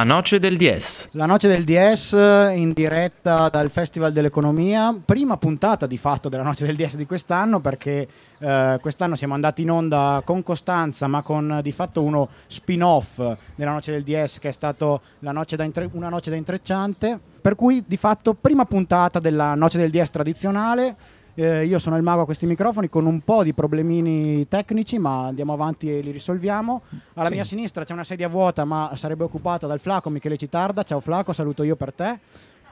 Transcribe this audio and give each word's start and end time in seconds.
La 0.00 0.06
Noce 0.06 0.38
del 0.38 0.56
DS. 0.56 1.08
La 1.10 1.26
Noce 1.26 1.46
del 1.46 1.62
DS 1.62 2.12
in 2.54 2.72
diretta 2.72 3.50
dal 3.50 3.70
Festival 3.70 4.12
dell'Economia, 4.12 4.98
prima 5.04 5.36
puntata 5.36 5.86
di 5.86 5.98
fatto 5.98 6.30
della 6.30 6.42
Noce 6.42 6.64
del 6.64 6.74
DS 6.74 6.96
di 6.96 7.04
quest'anno 7.04 7.60
perché 7.60 8.08
eh, 8.38 8.78
quest'anno 8.80 9.14
siamo 9.14 9.34
andati 9.34 9.60
in 9.60 9.70
onda 9.70 10.22
con 10.24 10.42
Costanza 10.42 11.06
ma 11.06 11.20
con 11.20 11.60
di 11.62 11.70
fatto 11.70 12.02
uno 12.02 12.30
spin-off 12.46 13.20
della 13.54 13.72
Noce 13.72 13.92
del 13.92 14.02
DS 14.02 14.38
che 14.38 14.48
è 14.48 14.52
stato 14.52 15.02
noce 15.18 15.62
intre- 15.62 15.90
Una 15.92 16.08
Noce 16.08 16.30
da 16.30 16.36
Intrecciante, 16.36 17.20
per 17.38 17.54
cui 17.54 17.84
di 17.86 17.98
fatto 17.98 18.32
prima 18.32 18.64
puntata 18.64 19.18
della 19.18 19.54
Noce 19.54 19.76
del 19.76 19.90
DS 19.90 20.08
tradizionale 20.08 20.96
eh, 21.40 21.64
io 21.64 21.78
sono 21.78 21.96
il 21.96 22.02
mago 22.02 22.22
a 22.22 22.24
questi 22.24 22.46
microfoni 22.46 22.88
con 22.88 23.06
un 23.06 23.20
po' 23.20 23.42
di 23.42 23.54
problemini 23.54 24.46
tecnici, 24.48 24.98
ma 24.98 25.26
andiamo 25.26 25.52
avanti 25.52 25.90
e 25.90 26.00
li 26.00 26.10
risolviamo. 26.10 26.82
Alla 27.14 27.28
sì. 27.28 27.34
mia 27.34 27.44
sinistra 27.44 27.84
c'è 27.84 27.92
una 27.92 28.04
sedia 28.04 28.28
vuota, 28.28 28.64
ma 28.64 28.92
sarebbe 28.96 29.24
occupata 29.24 29.66
dal 29.66 29.80
Flaco 29.80 30.10
Michele 30.10 30.36
Citarda. 30.36 30.82
Ciao 30.82 31.00
Flaco, 31.00 31.32
saluto 31.32 31.62
io 31.62 31.76
per 31.76 31.92
te. 31.92 32.18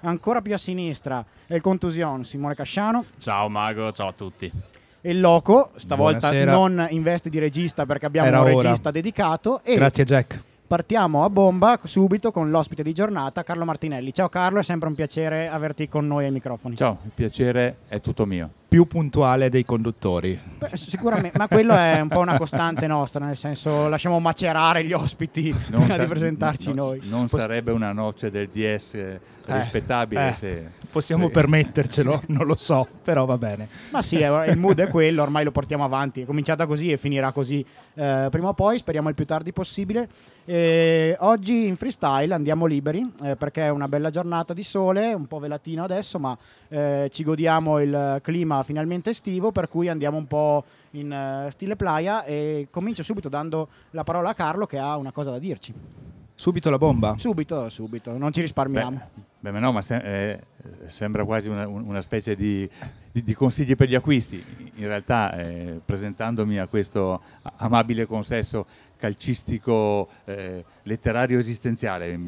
Ancora 0.01 0.41
più 0.41 0.55
a 0.55 0.59
sinistra 0.59 1.25
è 1.47 1.55
il 1.55 1.61
Contusion 1.61 2.25
Simone 2.25 2.55
Casciano. 2.55 3.05
Ciao 3.19 3.49
mago, 3.49 3.91
ciao 3.93 4.09
a 4.09 4.13
tutti. 4.13 4.51
E 5.01 5.11
il 5.11 5.21
Loco, 5.21 5.71
stavolta 5.77 6.29
Buonasera. 6.29 6.53
non 6.53 6.87
in 6.91 7.03
veste 7.03 7.31
di 7.31 7.39
regista 7.39 7.87
perché 7.87 8.07
abbiamo 8.07 8.29
Era 8.29 8.41
un 8.41 8.47
regista 8.47 8.89
ora. 8.89 8.91
dedicato. 8.91 9.61
E 9.63 9.75
Grazie 9.75 10.05
Jack. 10.05 10.43
Partiamo 10.69 11.25
a 11.25 11.31
bomba 11.31 11.81
subito 11.83 12.31
con 12.31 12.51
l'ospite 12.51 12.83
di 12.83 12.93
giornata, 12.93 13.43
Carlo 13.43 13.65
Martinelli. 13.65 14.13
Ciao 14.13 14.29
Carlo, 14.29 14.59
è 14.59 14.63
sempre 14.63 14.87
un 14.87 14.95
piacere 14.95 15.49
averti 15.49 15.89
con 15.89 16.07
noi 16.07 16.27
ai 16.27 16.31
microfoni. 16.31 16.77
Ciao, 16.77 16.99
il 17.05 17.11
piacere 17.15 17.79
è 17.89 18.03
tutto 18.03 18.27
mio 18.27 18.51
più 18.69 18.87
puntuale 18.87 19.49
dei 19.49 19.65
conduttori. 19.65 20.39
Beh, 20.59 20.77
sicuramente, 20.77 21.39
ma 21.39 21.49
quello 21.49 21.75
è 21.75 22.01
un 22.01 22.09
po' 22.09 22.21
una 22.21 22.37
costante 22.37 22.87
nostra, 22.87 23.25
nel 23.25 23.37
senso 23.37 23.89
lasciamo 23.89 24.21
macerare 24.21 24.85
gli 24.85 24.93
ospiti 24.93 25.49
non 25.69 25.81
prima 25.81 25.95
sa- 25.95 26.03
di 26.03 26.07
presentarci 26.07 26.69
no, 26.69 26.85
noi. 26.85 27.01
Non 27.05 27.29
Poss- 27.29 27.41
sarebbe 27.41 27.73
una 27.73 27.93
noce 27.93 28.31
del 28.31 28.51
DS 28.51 28.95
eh, 28.95 29.21
rispettabile 29.47 30.29
eh, 30.29 30.33
se... 30.35 30.67
Possiamo 30.93 31.27
se... 31.27 31.33
permettercelo, 31.33 32.25
non 32.29 32.47
lo 32.47 32.57
so, 32.57 32.87
però 33.03 33.25
va 33.25 33.39
bene. 33.39 33.69
Ma 33.91 34.03
sì, 34.03 34.17
il 34.17 34.59
mood 34.59 34.81
è 34.81 34.89
quello, 34.89 35.23
ormai 35.23 35.45
lo 35.45 35.51
portiamo 35.51 35.85
avanti, 35.85 36.21
è 36.21 36.25
cominciata 36.27 36.67
così 36.67 36.93
e 36.93 36.99
finirà 36.99 37.33
così 37.33 37.65
eh, 37.95 38.29
prima 38.31 38.49
o 38.49 38.53
poi, 38.53 38.77
speriamo 38.77 39.09
il 39.09 39.15
più 39.15 39.25
tardi 39.25 39.51
possibile. 39.51 40.09
E 40.59 41.17
oggi 41.21 41.69
in 41.69 41.77
freestyle 41.77 42.35
andiamo 42.35 42.67
liberi 42.67 43.09
eh, 43.23 43.37
perché 43.37 43.67
è 43.67 43.69
una 43.69 43.87
bella 43.87 44.11
giornata 44.11 44.53
di 44.53 44.65
sole, 44.65 45.13
un 45.13 45.29
po' 45.29 45.39
velatino 45.39 45.85
adesso, 45.85 46.19
ma 46.19 46.37
eh, 46.67 47.09
ci 47.13 47.23
godiamo 47.23 47.79
il 47.79 48.19
clima 48.23 48.65
finalmente 48.65 49.11
estivo, 49.11 49.53
per 49.53 49.69
cui 49.69 49.89
andiamo 49.89 50.17
un 50.17 50.27
po' 50.27 50.65
in 50.93 51.45
uh, 51.47 51.49
stile 51.51 51.77
playa 51.77 52.25
e 52.25 52.67
comincio 52.71 53.05
subito 53.05 53.29
dando 53.29 53.69
la 53.91 54.03
parola 54.03 54.31
a 54.31 54.35
Carlo 54.35 54.67
che 54.67 54.79
ha 54.79 54.97
una 54.97 55.13
cosa 55.13 55.31
da 55.31 55.39
dirci. 55.39 55.73
Subito 56.35 56.71
la 56.71 56.79
bomba? 56.79 57.15
Subito, 57.19 57.69
subito, 57.69 58.19
non 58.19 58.33
ci 58.33 58.41
risparmiamo. 58.41 58.91
Beh, 58.91 59.28
beh 59.41 59.59
no, 59.59 59.73
ma 59.73 59.83
se, 59.83 59.97
eh, 59.97 60.41
sembra 60.87 61.25
quasi 61.25 61.49
una, 61.49 61.67
una 61.69 62.01
specie 62.01 62.35
di, 62.35 62.69
di, 63.13 63.23
di, 63.23 63.35
consigli 63.35 63.77
per 63.77 63.89
gli 63.89 63.95
acquisti. 63.95 64.43
In 64.77 64.87
realtà, 64.87 65.33
eh, 65.33 65.81
presentandomi 65.85 66.59
a 66.59 66.67
questo 66.67 67.21
amabile 67.57 68.07
consesso 68.07 68.67
calcistico, 68.97 70.09
eh, 70.25 70.65
letterario 70.83 71.39
esistenziale, 71.39 72.19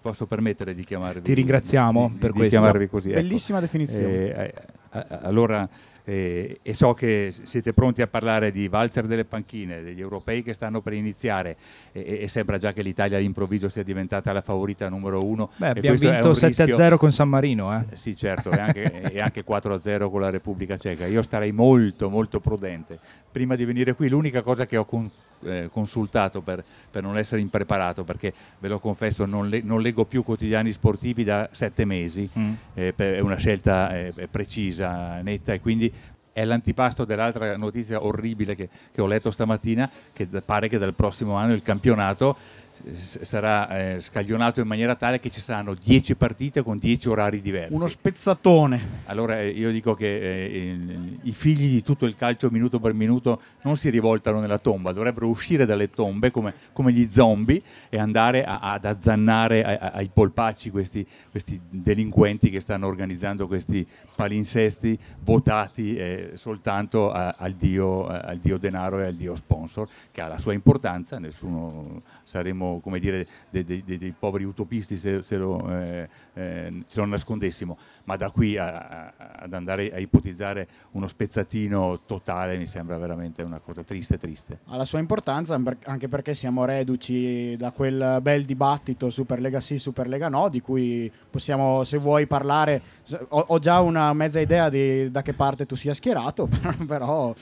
posso 0.00 0.26
permettere 0.26 0.74
di 0.74 0.84
chiamarvi 0.84 1.22
Ti 1.22 1.34
ringraziamo 1.34 2.08
di, 2.08 2.18
per 2.18 2.30
questo. 2.32 2.58
Chiamarvi 2.58 2.88
così, 2.88 3.10
ecco. 3.10 3.20
Bellissima 3.20 3.60
definizione. 3.60 4.34
Eh, 4.34 4.54
eh, 4.92 5.04
allora 5.22 5.68
eh, 6.04 6.58
e 6.62 6.74
so 6.74 6.94
che 6.94 7.32
siete 7.42 7.72
pronti 7.72 8.02
a 8.02 8.06
parlare 8.06 8.52
di 8.52 8.68
valzer 8.68 9.06
delle 9.06 9.24
panchine, 9.24 9.82
degli 9.82 10.00
europei 10.00 10.42
che 10.42 10.54
stanno 10.54 10.80
per 10.80 10.92
iniziare 10.92 11.56
e, 11.92 12.20
e 12.22 12.28
sembra 12.28 12.58
già 12.58 12.72
che 12.72 12.82
l'Italia 12.82 13.18
all'improvviso 13.18 13.68
sia 13.68 13.82
diventata 13.82 14.32
la 14.32 14.40
favorita 14.40 14.88
numero 14.88 15.24
uno. 15.24 15.50
Beh, 15.56 15.68
abbiamo 15.68 15.96
vinto 15.96 16.32
7-0 16.32 16.96
con 16.96 17.12
San 17.12 17.28
Marino. 17.28 17.74
Eh. 17.76 17.96
Sì, 17.96 18.16
certo, 18.16 18.50
e 18.50 18.58
anche, 18.58 19.02
e 19.12 19.20
anche 19.20 19.44
4-0 19.44 20.10
con 20.10 20.20
la 20.20 20.30
Repubblica 20.30 20.76
Ceca. 20.76 21.06
Io 21.06 21.22
starei 21.22 21.52
molto, 21.52 22.08
molto 22.08 22.40
prudente. 22.40 22.98
Prima 23.30 23.54
di 23.56 23.64
venire 23.64 23.94
qui 23.94 24.08
l'unica 24.08 24.42
cosa 24.42 24.66
che 24.66 24.76
ho 24.76 24.84
con, 24.84 25.10
eh, 25.44 25.68
consultato 25.70 26.40
per, 26.40 26.64
per, 26.90 27.02
non 27.02 27.16
essere 27.16 27.40
impreparato, 27.40 28.04
perché 28.04 28.32
ve 28.58 28.68
lo 28.68 28.78
confesso, 28.78 29.24
non, 29.24 29.48
le, 29.48 29.60
non 29.62 29.80
leggo 29.80 30.04
più 30.04 30.22
quotidiani 30.22 30.70
sportivi 30.72 31.24
da 31.24 31.48
sette 31.52 31.84
mesi, 31.84 32.28
mm. 32.38 32.52
eh, 32.74 32.94
è 32.94 33.20
una 33.20 33.36
scelta 33.36 33.96
eh, 33.96 34.28
precisa, 34.30 35.20
netta 35.22 35.52
e 35.52 35.60
quindi 35.60 35.92
è 36.32 36.44
l'antipasto 36.44 37.04
dell'altra 37.04 37.56
notizia 37.56 38.04
orribile 38.04 38.54
che, 38.54 38.68
che 38.92 39.00
ho 39.00 39.06
letto 39.06 39.30
stamattina, 39.30 39.90
che 40.12 40.26
pare 40.44 40.68
che 40.68 40.78
dal 40.78 40.94
prossimo 40.94 41.34
anno 41.34 41.52
il 41.52 41.62
campionato 41.62 42.36
sarà 42.92 43.94
eh, 43.94 44.00
scaglionato 44.00 44.60
in 44.60 44.66
maniera 44.66 44.94
tale 44.94 45.18
che 45.18 45.30
ci 45.30 45.40
saranno 45.40 45.74
10 45.74 46.14
partite 46.14 46.62
con 46.62 46.78
10 46.78 47.08
orari 47.08 47.40
diversi. 47.40 47.74
Uno 47.74 47.88
spezzatone. 47.88 49.02
Allora 49.06 49.40
eh, 49.40 49.48
io 49.48 49.70
dico 49.70 49.94
che 49.94 50.16
eh, 50.16 50.78
i 51.22 51.32
figli 51.32 51.70
di 51.70 51.82
tutto 51.82 52.06
il 52.06 52.14
calcio 52.16 52.50
minuto 52.50 52.80
per 52.80 52.94
minuto 52.94 53.40
non 53.62 53.76
si 53.76 53.90
rivoltano 53.90 54.40
nella 54.40 54.58
tomba, 54.58 54.92
dovrebbero 54.92 55.28
uscire 55.28 55.66
dalle 55.66 55.90
tombe 55.90 56.30
come, 56.30 56.54
come 56.72 56.92
gli 56.92 57.06
zombie 57.10 57.62
e 57.88 57.98
andare 57.98 58.44
a, 58.44 58.60
ad 58.60 58.84
azzannare 58.84 59.62
ai, 59.62 59.78
ai 59.80 60.10
polpacci 60.12 60.70
questi, 60.70 61.06
questi, 61.30 61.60
delinquenti 61.68 62.50
che 62.50 62.60
stanno 62.60 62.86
organizzando 62.86 63.46
questi 63.46 63.86
palinsesti 64.14 64.98
votati 65.20 65.96
eh, 65.96 66.32
soltanto 66.34 67.12
a, 67.12 67.34
al, 67.38 67.52
dio, 67.54 68.06
al 68.06 68.38
dio 68.38 68.58
denaro 68.58 69.00
e 69.00 69.06
al 69.06 69.14
dio 69.14 69.36
sponsor, 69.36 69.88
che 70.10 70.20
ha 70.20 70.28
la 70.28 70.38
sua 70.38 70.52
importanza, 70.52 71.18
nessuno 71.18 72.02
saremo 72.24 72.69
come 72.78 73.00
dire, 73.00 73.26
dei, 73.50 73.64
dei, 73.64 73.82
dei 73.84 74.14
poveri 74.16 74.44
utopisti 74.44 74.96
se, 74.96 75.22
se, 75.22 75.36
lo, 75.36 75.68
eh, 75.70 76.08
eh, 76.34 76.82
se, 76.86 77.00
lo, 77.00 77.06
nascondessimo, 77.06 77.76
ma 78.04 78.16
da 78.16 78.30
qui 78.30 78.56
a, 78.56 79.14
a, 79.16 79.36
ad 79.40 79.52
andare 79.52 79.92
a 79.92 79.98
ipotizzare 79.98 80.68
uno 80.92 81.08
spezzatino 81.08 82.02
totale 82.06 82.56
mi 82.56 82.66
sembra 82.66 82.98
veramente 82.98 83.42
una 83.42 83.58
cosa 83.58 83.82
triste, 83.82 84.18
triste. 84.18 84.60
Ha 84.66 84.76
la 84.76 84.84
sua 84.84 84.98
importanza 84.98 85.60
anche 85.84 86.08
perché 86.08 86.34
siamo 86.34 86.64
reduci 86.64 87.56
da 87.56 87.72
quel 87.72 88.18
bel 88.22 88.44
dibattito 88.44 89.10
Superlega 89.10 89.60
sì, 89.60 89.78
Superlega 89.78 90.28
no, 90.28 90.48
di 90.48 90.60
cui 90.60 91.10
possiamo, 91.30 91.84
se 91.84 91.98
vuoi 91.98 92.26
parlare, 92.26 92.82
ho, 93.28 93.44
ho 93.48 93.58
già 93.58 93.80
una 93.80 94.12
mezza 94.12 94.40
idea 94.40 94.68
di 94.68 95.10
da 95.10 95.22
che 95.22 95.32
parte 95.32 95.66
tu 95.66 95.74
sia 95.74 95.94
schierato, 95.94 96.48
però... 96.86 97.34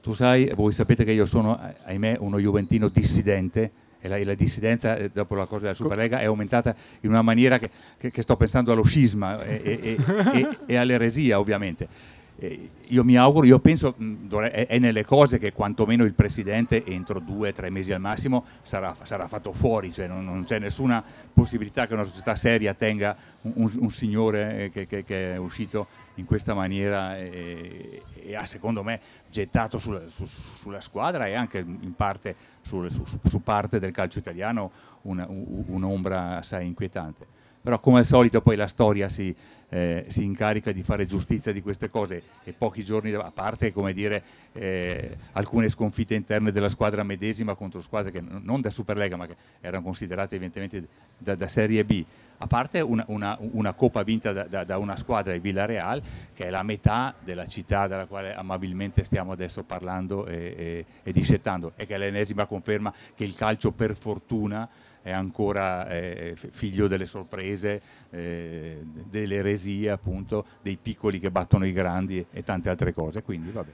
tu 0.00 0.12
sai, 0.12 0.52
voi 0.54 0.72
sapete 0.72 1.04
che 1.04 1.12
io 1.12 1.26
sono, 1.26 1.58
ahimè, 1.84 2.16
uno 2.20 2.38
juventino 2.38 2.88
dissidente, 2.88 3.72
e 4.04 4.08
la, 4.08 4.16
e 4.16 4.24
la, 4.24 4.34
dissidenza 4.34 4.96
eh, 4.96 5.08
dopo 5.08 5.34
la 5.34 5.46
cosa 5.46 5.62
della 5.62 5.74
Superlega 5.74 6.20
è 6.20 6.26
aumentata 6.26 6.74
in 7.00 7.10
una 7.10 7.22
maniera 7.22 7.58
che, 7.58 7.70
che, 7.96 8.10
che 8.10 8.20
sto 8.22 8.36
pensando 8.36 8.70
allo 8.70 8.84
scisma 8.84 9.42
e, 9.42 9.96
e, 10.32 10.56
e 10.66 10.76
all'eresia 10.76 11.38
ovviamente. 11.38 11.88
Io 12.36 13.04
mi 13.04 13.16
auguro, 13.16 13.46
io 13.46 13.60
penso, 13.60 13.94
è, 14.40 14.66
è, 14.66 14.78
nelle 14.78 15.04
cose 15.04 15.38
che 15.38 15.52
quantomeno 15.52 16.04
il 16.04 16.14
Presidente 16.14 16.84
entro 16.84 17.20
due 17.20 17.50
o 17.50 17.52
tre 17.52 17.70
mesi 17.70 17.92
al 17.92 18.00
massimo 18.00 18.44
sarà, 18.62 18.94
sarà 19.02 19.28
fatto 19.28 19.52
fuori, 19.52 19.92
cioè 19.92 20.08
non, 20.08 20.24
non, 20.24 20.44
c'è 20.44 20.58
nessuna 20.58 21.02
possibilità 21.32 21.86
che 21.86 21.94
una 21.94 22.04
società 22.04 22.34
seria 22.34 22.74
tenga 22.74 23.16
un, 23.42 23.70
un, 23.78 23.90
signore 23.90 24.70
che, 24.72 24.86
che, 24.86 25.04
che 25.04 25.34
è 25.34 25.36
uscito 25.36 25.86
in 26.16 26.24
questa 26.24 26.54
maniera 26.54 27.16
e, 27.18 28.02
e 28.14 28.34
ha 28.34 28.46
secondo 28.46 28.82
me 28.82 29.00
gettato 29.30 29.78
sulla, 29.78 30.02
su, 30.08 30.26
sulla, 30.26 30.80
squadra 30.80 31.26
e 31.26 31.34
anche 31.34 31.58
in 31.58 31.94
parte 31.94 32.34
su, 32.62 32.86
su, 32.88 33.04
su 33.22 33.42
parte 33.42 33.78
del 33.78 33.92
calcio 33.92 34.18
italiano 34.18 34.70
una, 35.02 35.26
un'ombra 35.28 36.38
assai 36.38 36.66
inquietante. 36.66 37.42
Però 37.64 37.80
come 37.80 38.00
al 38.00 38.04
solito 38.04 38.42
poi 38.42 38.56
la 38.56 38.66
storia 38.66 39.08
si, 39.08 39.34
eh, 39.70 40.04
si, 40.08 40.22
incarica 40.22 40.70
di 40.70 40.82
fare 40.82 41.06
giustizia 41.06 41.50
di 41.50 41.62
queste 41.62 41.88
cose 41.88 42.22
e 42.44 42.52
pochi 42.52 42.84
giorni 42.84 43.10
a 43.14 43.32
parte 43.32 43.72
come 43.72 43.94
dire, 43.94 44.22
eh, 44.52 45.16
alcune 45.32 45.70
sconfitte 45.70 46.14
interne 46.14 46.52
della 46.52 46.68
squadra 46.68 47.02
medesima 47.04 47.54
contro 47.54 47.80
squadre 47.80 48.10
che 48.10 48.20
non 48.20 48.60
da 48.60 48.68
Superlega 48.68 49.16
ma 49.16 49.26
che 49.26 49.34
erano 49.62 49.82
considerate 49.82 50.34
evidentemente 50.34 50.86
da, 51.16 51.36
da 51.36 51.48
Serie 51.48 51.86
B. 51.86 52.04
A 52.36 52.46
parte 52.46 52.82
una, 52.82 53.02
una, 53.08 53.38
una 53.40 53.72
coppa 53.72 54.02
vinta 54.02 54.32
da, 54.32 54.42
da, 54.44 54.64
da, 54.64 54.76
una 54.76 54.96
squadra, 54.96 55.32
il 55.32 55.40
Villarreal, 55.40 56.02
che 56.34 56.44
è 56.44 56.50
la 56.50 56.62
metà 56.62 57.14
della 57.18 57.46
città 57.46 57.86
della 57.86 58.04
quale 58.04 58.34
amabilmente 58.34 59.04
stiamo 59.04 59.32
adesso 59.32 59.62
parlando 59.62 60.26
e, 60.26 60.54
e, 60.54 60.84
e 61.02 61.12
discettando, 61.12 61.72
e 61.76 61.86
che 61.86 61.94
è 61.94 61.98
l'ennesima 61.98 62.44
conferma 62.44 62.92
che 63.14 63.24
il 63.24 63.34
calcio 63.34 63.70
per 63.70 63.96
fortuna 63.96 64.68
è 65.04 65.10
ancora 65.10 65.86
eh, 65.86 66.34
figlio 66.34 66.88
delle 66.88 67.04
sorprese, 67.04 67.82
eh, 68.08 68.78
delle 68.82 69.34
eresie 69.34 69.90
appunto, 69.90 70.46
dei 70.62 70.78
piccoli 70.80 71.20
che 71.20 71.30
battono 71.30 71.66
i 71.66 71.72
grandi 71.72 72.24
e 72.32 72.42
tante 72.42 72.70
altre 72.70 72.94
cose. 72.94 73.22
Quindi 73.22 73.50
vabbè. 73.50 73.70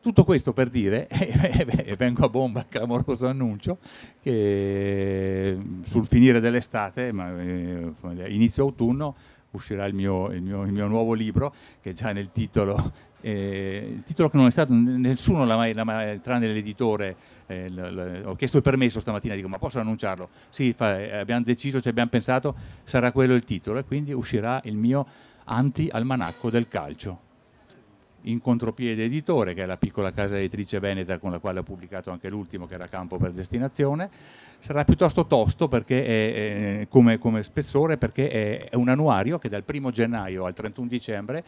Tutto 0.00 0.24
questo 0.24 0.52
per 0.52 0.68
dire, 0.68 1.06
e 1.06 1.94
vengo 1.94 2.24
a 2.24 2.28
bomba 2.28 2.60
il 2.60 2.66
clamoroso 2.68 3.28
annuncio, 3.28 3.78
che 4.20 5.56
sul 5.82 6.06
finire 6.06 6.40
dell'estate, 6.40 7.08
eh, 7.10 7.92
inizio 8.26 8.64
autunno, 8.64 9.14
uscirà 9.52 9.86
il 9.86 9.94
mio, 9.94 10.32
il 10.32 10.42
mio, 10.42 10.64
il 10.64 10.72
mio 10.72 10.88
nuovo 10.88 11.12
libro 11.12 11.54
che 11.80 11.92
già 11.92 12.12
nel 12.12 12.32
titolo 12.32 12.92
eh, 13.20 13.94
il 13.96 14.02
titolo 14.02 14.28
che 14.28 14.36
non 14.36 14.46
è 14.46 14.50
stato, 14.50 14.72
nessuno 14.72 15.44
l'ha 15.44 15.56
mai, 15.56 15.72
l'ha 15.72 15.84
mai 15.84 16.20
tranne 16.20 16.46
l'editore, 16.46 17.16
eh, 17.46 17.68
l, 17.68 17.74
l, 17.74 18.22
ho 18.26 18.34
chiesto 18.34 18.58
il 18.58 18.62
permesso 18.62 19.00
stamattina, 19.00 19.34
dico 19.34 19.48
ma 19.48 19.58
posso 19.58 19.78
annunciarlo? 19.78 20.28
Sì, 20.50 20.72
fa, 20.76 20.98
eh, 20.98 21.16
abbiamo 21.16 21.42
deciso, 21.42 21.80
ci 21.80 21.88
abbiamo 21.88 22.10
pensato, 22.10 22.54
sarà 22.84 23.12
quello 23.12 23.34
il 23.34 23.44
titolo 23.44 23.78
e 23.78 23.84
quindi 23.84 24.12
uscirà 24.12 24.60
il 24.64 24.76
mio 24.76 25.06
anti-almanacco 25.44 26.50
del 26.50 26.68
calcio. 26.68 27.24
In 28.22 28.40
contropiede 28.40 29.04
editore, 29.04 29.54
che 29.54 29.62
è 29.62 29.66
la 29.66 29.76
piccola 29.76 30.12
casa 30.12 30.36
editrice 30.36 30.80
veneta 30.80 31.18
con 31.18 31.30
la 31.30 31.38
quale 31.38 31.60
ho 31.60 31.62
pubblicato 31.62 32.10
anche 32.10 32.28
l'ultimo, 32.28 32.66
che 32.66 32.74
era 32.74 32.88
Campo 32.88 33.18
per 33.18 33.30
Destinazione, 33.30 34.10
sarà 34.58 34.82
piuttosto 34.84 35.26
tosto 35.26 35.68
perché 35.68 36.04
è, 36.04 36.80
è, 36.80 36.88
come, 36.88 37.18
come, 37.18 37.44
spessore 37.44 37.98
perché 37.98 38.28
è, 38.28 38.68
è 38.70 38.74
un 38.74 38.88
annuario 38.88 39.38
che 39.38 39.48
dal 39.48 39.62
1 39.64 39.90
gennaio 39.90 40.44
al 40.44 40.54
31 40.54 40.88
dicembre 40.88 41.44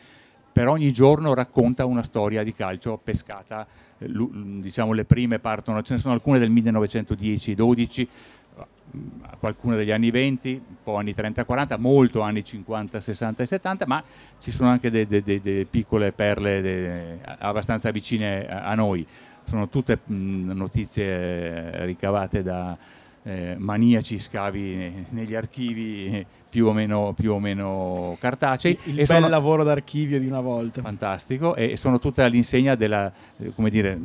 per 0.58 0.66
ogni 0.66 0.92
giorno 0.92 1.34
racconta 1.34 1.84
una 1.84 2.02
storia 2.02 2.42
di 2.42 2.52
calcio 2.52 2.98
pescata, 3.00 3.64
eh, 3.96 4.08
diciamo 4.08 4.92
le 4.92 5.04
prime 5.04 5.38
partono, 5.38 5.82
ce 5.82 5.94
ne 5.94 6.00
sono 6.00 6.14
alcune 6.14 6.40
del 6.40 6.50
1910-12, 6.50 8.06
qualcune 9.38 9.76
degli 9.76 9.92
anni 9.92 10.10
20, 10.10 10.62
un 10.68 10.74
po' 10.82 10.96
anni 10.96 11.14
30-40, 11.16 11.78
molto 11.78 12.22
anni 12.22 12.44
50, 12.44 12.98
60 12.98 13.44
e 13.44 13.46
70, 13.46 13.86
ma 13.86 14.02
ci 14.40 14.50
sono 14.50 14.68
anche 14.68 14.90
delle 14.90 15.64
piccole 15.64 16.10
perle 16.10 16.60
de, 16.60 17.18
abbastanza 17.38 17.92
vicine 17.92 18.48
a, 18.48 18.74
noi. 18.74 19.06
Sono 19.44 19.68
tutte 19.68 20.00
mh, 20.04 20.50
notizie 20.54 21.84
ricavate 21.84 22.42
da, 22.42 22.76
eh, 23.28 23.56
maniaci 23.58 24.18
scavi 24.18 25.06
negli 25.10 25.34
archivi 25.34 26.24
più 26.48 26.66
o 26.66 26.72
meno, 26.72 27.12
più 27.12 27.32
o 27.32 27.38
meno 27.38 28.16
cartacei. 28.18 28.72
Il, 28.84 28.90
il 28.90 28.94
bel 28.94 29.06
sono, 29.06 29.28
lavoro 29.28 29.64
d'archivio 29.64 30.18
di 30.18 30.26
una 30.26 30.40
volta. 30.40 30.80
Fantastico, 30.80 31.54
e 31.54 31.76
sono 31.76 31.98
tutte 31.98 32.22
all'insegna 32.22 32.74
della, 32.74 33.12
eh, 33.38 33.52
come 33.54 33.68
dire, 33.68 33.98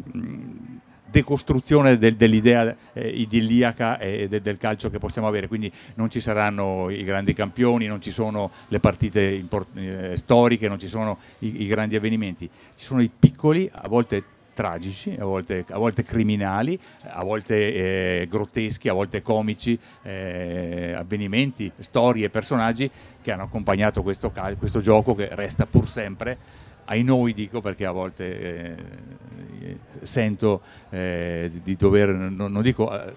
decostruzione 1.10 1.98
del, 1.98 2.16
dell'idea 2.16 2.76
eh, 2.92 3.08
idilliaca 3.08 3.98
e 3.98 4.28
de, 4.28 4.42
del 4.42 4.58
calcio 4.58 4.90
che 4.90 5.00
possiamo 5.00 5.28
avere, 5.28 5.48
quindi 5.48 5.72
non 5.96 6.10
ci 6.10 6.20
saranno 6.20 6.90
i 6.90 7.04
grandi 7.04 7.34
campioni, 7.34 7.86
non 7.86 8.02
ci 8.02 8.12
sono 8.12 8.52
le 8.68 8.80
partite 8.80 9.22
import- 9.22 9.78
eh, 9.78 10.18
storiche, 10.18 10.68
non 10.68 10.80
ci 10.80 10.88
sono 10.88 11.18
i, 11.40 11.62
i 11.62 11.68
grandi 11.68 11.96
avvenimenti, 11.96 12.50
ci 12.76 12.84
sono 12.84 13.02
i 13.02 13.10
piccoli, 13.18 13.70
a 13.72 13.88
volte 13.88 14.24
tragici, 14.54 15.16
a 15.18 15.26
volte, 15.26 15.66
a 15.70 15.78
volte 15.78 16.04
criminali, 16.04 16.80
a 17.02 17.24
volte 17.24 18.22
eh, 18.22 18.28
grotteschi, 18.28 18.90
a 18.90 18.94
volte 18.94 19.22
comici, 19.22 19.78
eh, 20.04 20.94
avvenimenti, 20.96 21.72
storie, 21.80 22.30
personaggi 22.30 22.90
che 23.22 23.32
hanno 23.32 23.44
accompagnato 23.44 24.04
questo, 24.04 24.32
cal- 24.32 24.58
questo, 24.58 24.82
gioco 24.82 25.16
che 25.16 25.30
resta 25.32 25.66
pur 25.66 25.88
sempre, 25.88 26.38
ai 26.86 27.04
noi 27.04 27.34
dico 27.34 27.62
perché 27.62 27.86
a 27.86 27.92
volte 27.92 28.40
eh, 28.40 29.78
sento 30.02 30.62
eh, 30.90 31.52
di 31.64 31.76
dover, 31.76 32.10
non, 32.10 32.52
non 32.52 32.62
dico 32.62 32.92
eh, 32.92 33.14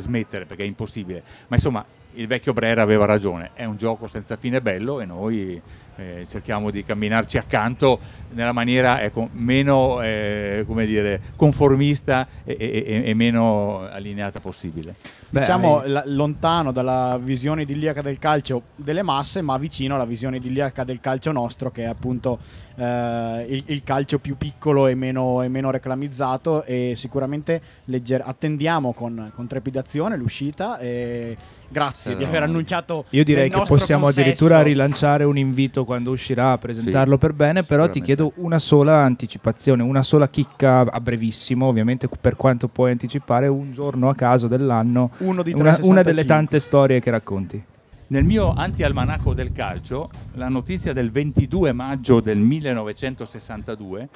smettere 0.00 0.46
perché 0.46 0.62
è 0.62 0.66
impossibile, 0.66 1.22
ma 1.48 1.56
insomma 1.56 1.84
il 2.16 2.26
vecchio 2.26 2.52
Brera 2.52 2.82
aveva 2.82 3.04
ragione, 3.04 3.50
è 3.54 3.64
un 3.64 3.76
gioco 3.76 4.06
senza 4.06 4.36
fine 4.36 4.60
bello 4.60 5.00
e 5.00 5.04
noi 5.04 5.60
eh, 5.96 6.26
cerchiamo 6.28 6.70
di 6.70 6.84
camminarci 6.84 7.38
accanto 7.38 7.98
nella 8.32 8.52
maniera 8.52 9.00
ecco, 9.00 9.28
meno 9.32 10.02
eh, 10.02 10.64
dire, 10.66 11.20
conformista 11.36 12.26
e, 12.44 12.56
e, 12.58 13.02
e, 13.06 13.14
meno 13.14 13.88
allineata 13.88 14.40
possibile. 14.40 14.94
Beh, 15.28 15.40
diciamo 15.40 15.82
la, 15.86 16.02
lontano 16.06 16.70
dalla 16.70 17.18
visione 17.20 17.62
idilliaca 17.62 18.02
del 18.02 18.18
calcio 18.18 18.62
delle 18.76 19.02
masse, 19.02 19.40
ma 19.42 19.56
vicino 19.56 19.94
alla 19.94 20.04
visione 20.04 20.36
idilliaca 20.36 20.84
del 20.84 21.00
calcio 21.00 21.32
nostro, 21.32 21.70
che 21.70 21.82
è 21.82 21.86
appunto 21.86 22.38
eh, 22.76 23.46
il, 23.48 23.64
il, 23.66 23.82
calcio 23.82 24.18
più 24.18 24.36
piccolo 24.36 24.86
e 24.86 24.94
meno, 24.94 25.42
e 25.42 25.48
meno 25.48 25.70
reclamizzato. 25.70 26.62
E 26.64 26.92
sicuramente 26.94 27.60
legger- 27.84 28.26
attendiamo 28.26 28.92
con, 28.92 29.32
con, 29.34 29.46
trepidazione 29.46 30.16
l'uscita. 30.16 30.78
E 30.78 31.36
grazie 31.68 32.12
eh, 32.12 32.16
di 32.16 32.24
aver 32.24 32.44
annunciato. 32.44 33.04
Io 33.10 33.24
direi 33.24 33.50
che 33.50 33.62
possiamo 33.66 34.04
consesso. 34.04 34.20
addirittura 34.20 34.62
rilanciare 34.62 35.24
un 35.24 35.38
invito 35.38 35.84
quando 35.84 36.10
uscirà 36.10 36.52
a 36.52 36.58
presentarlo 36.58 37.14
sì, 37.14 37.20
per 37.20 37.32
bene, 37.32 37.62
però 37.62 37.88
ti 37.88 38.00
chiedo 38.00 38.32
una 38.36 38.58
sola 38.58 38.98
anticipazione, 38.98 39.82
una 39.82 40.02
sola 40.02 40.28
chicca 40.28 40.80
a 40.80 41.00
brevissimo, 41.00 41.66
ovviamente 41.66 42.08
per 42.08 42.36
quanto 42.36 42.68
puoi 42.68 42.90
anticipare, 42.90 43.46
un 43.48 43.72
giorno 43.72 44.08
a 44.08 44.14
caso 44.14 44.48
dell'anno, 44.48 45.10
una, 45.18 45.78
una 45.82 46.02
delle 46.02 46.24
tante 46.24 46.58
storie 46.58 47.00
che 47.00 47.10
racconti. 47.10 47.64
Nel 48.08 48.22
mio 48.22 48.54
anti-almanacco 48.54 49.34
del 49.34 49.50
calcio, 49.50 50.10
la 50.34 50.48
notizia 50.48 50.92
del 50.92 51.10
22 51.10 51.72
maggio 51.72 52.20
del 52.20 52.38
1962 52.38 54.08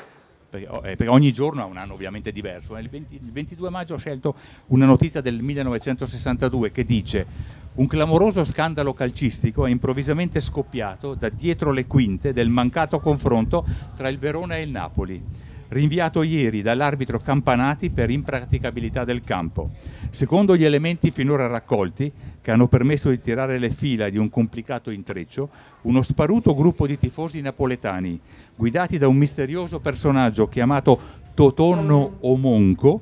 perché, 0.51 0.67
oh, 0.69 0.79
eh, 0.79 0.97
perché, 0.97 1.07
ogni 1.07 1.33
giorno 1.33 1.63
ha 1.63 1.65
un 1.65 1.77
anno 1.77 1.95
ovviamente 1.95 2.33
diverso. 2.33 2.77
Il, 2.77 2.91
20, 2.91 3.15
il, 3.15 3.33
22 3.33 3.71
maggio 3.71 3.95
ho 3.95 3.99
scelto 3.99 4.35
una 4.67 4.85
notizia 4.85 5.21
del 5.21 5.41
1962 5.41 6.73
che 6.73 6.85
dice 6.85 7.27
un 7.73 7.87
clamoroso 7.87 8.45
scandalo 8.45 8.93
calcistico 8.93 9.65
è 9.65 9.71
improvvisamente 9.71 10.41
scoppiato 10.41 11.15
da 11.15 11.29
dietro 11.29 11.71
le 11.71 11.87
quinte 11.87 12.33
del 12.33 12.49
mancato 12.49 12.99
confronto 12.99 13.65
tra 13.95 14.09
il 14.09 14.19
Verona 14.19 14.57
e 14.57 14.63
il 14.63 14.71
Napoli 14.71 15.23
rinviato 15.71 16.23
ieri 16.23 16.63
dall'arbitro 16.63 17.19
Campanati 17.19 17.91
per 17.91 18.11
impraticabilità 18.11 19.05
del 19.05 19.23
campo. 19.23 19.71
Secondo 20.11 20.57
gli 20.57 20.65
elementi 20.65 21.11
finora 21.11 21.47
raccolti, 21.47 22.13
che 22.41 22.51
hanno 22.51 22.69
permesso 22.69 23.11
di 23.11 23.21
tirare 23.21 23.59
le 23.59 23.71
fila 23.71 24.09
di 24.09 24.19
un 24.19 24.29
complicato 24.31 24.91
intreccio, 24.91 25.49
uno 25.83 26.03
sparuto 26.03 26.55
gruppo 26.55 26.87
di 26.87 26.99
tifosi 26.99 27.41
napoletani, 27.41 28.19
guidati 28.57 28.99
da 28.99 29.09
un 29.09 29.17
misterioso 29.17 29.79
personaggio 29.79 30.49
chiamato 30.49 30.99
Totonno 31.35 32.17
Omonco, 32.21 33.01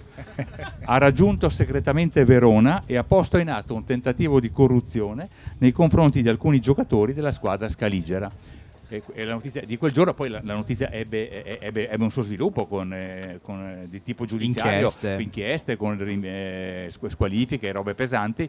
ha 0.85 0.99
raggiunto 0.99 1.49
segretamente 1.49 2.25
Verona 2.25 2.83
e 2.85 2.97
ha 2.97 3.05
posto 3.05 3.39
in 3.39 3.49
atto 3.49 3.75
un 3.75 3.85
tentativo 3.85 4.41
di 4.41 4.51
corruzione 4.51 5.29
nei 5.59 5.73
confronti 5.73 6.21
di 6.23 6.29
alcuni 6.29 6.61
giocatori 6.61 7.15
della 7.15 7.33
squadra 7.33 7.69
scaligera 7.69 8.31
e 8.89 9.25
la 9.25 9.35
notizia 9.35 9.63
di 9.63 9.77
quel 9.77 9.93
giorno 9.93 10.15
poi 10.15 10.31
la, 10.31 10.41
la 10.43 10.55
notizia 10.55 10.91
ebbe, 10.91 11.61
ebbe, 11.61 11.91
ebbe, 11.91 12.03
un 12.03 12.11
suo 12.11 12.23
sviluppo 12.23 12.67
con, 12.67 12.93
eh, 12.93 13.39
con, 13.43 13.61
eh, 13.61 13.87
di 13.87 14.03
tipo 14.03 14.25
giudiziario, 14.25 14.89
inchieste, 14.89 15.17
inchieste 15.21 15.77
con 15.77 15.99
eh, 16.25 16.91
squalifiche 16.91 17.71
robe 17.71 17.95
pesanti. 17.95 18.49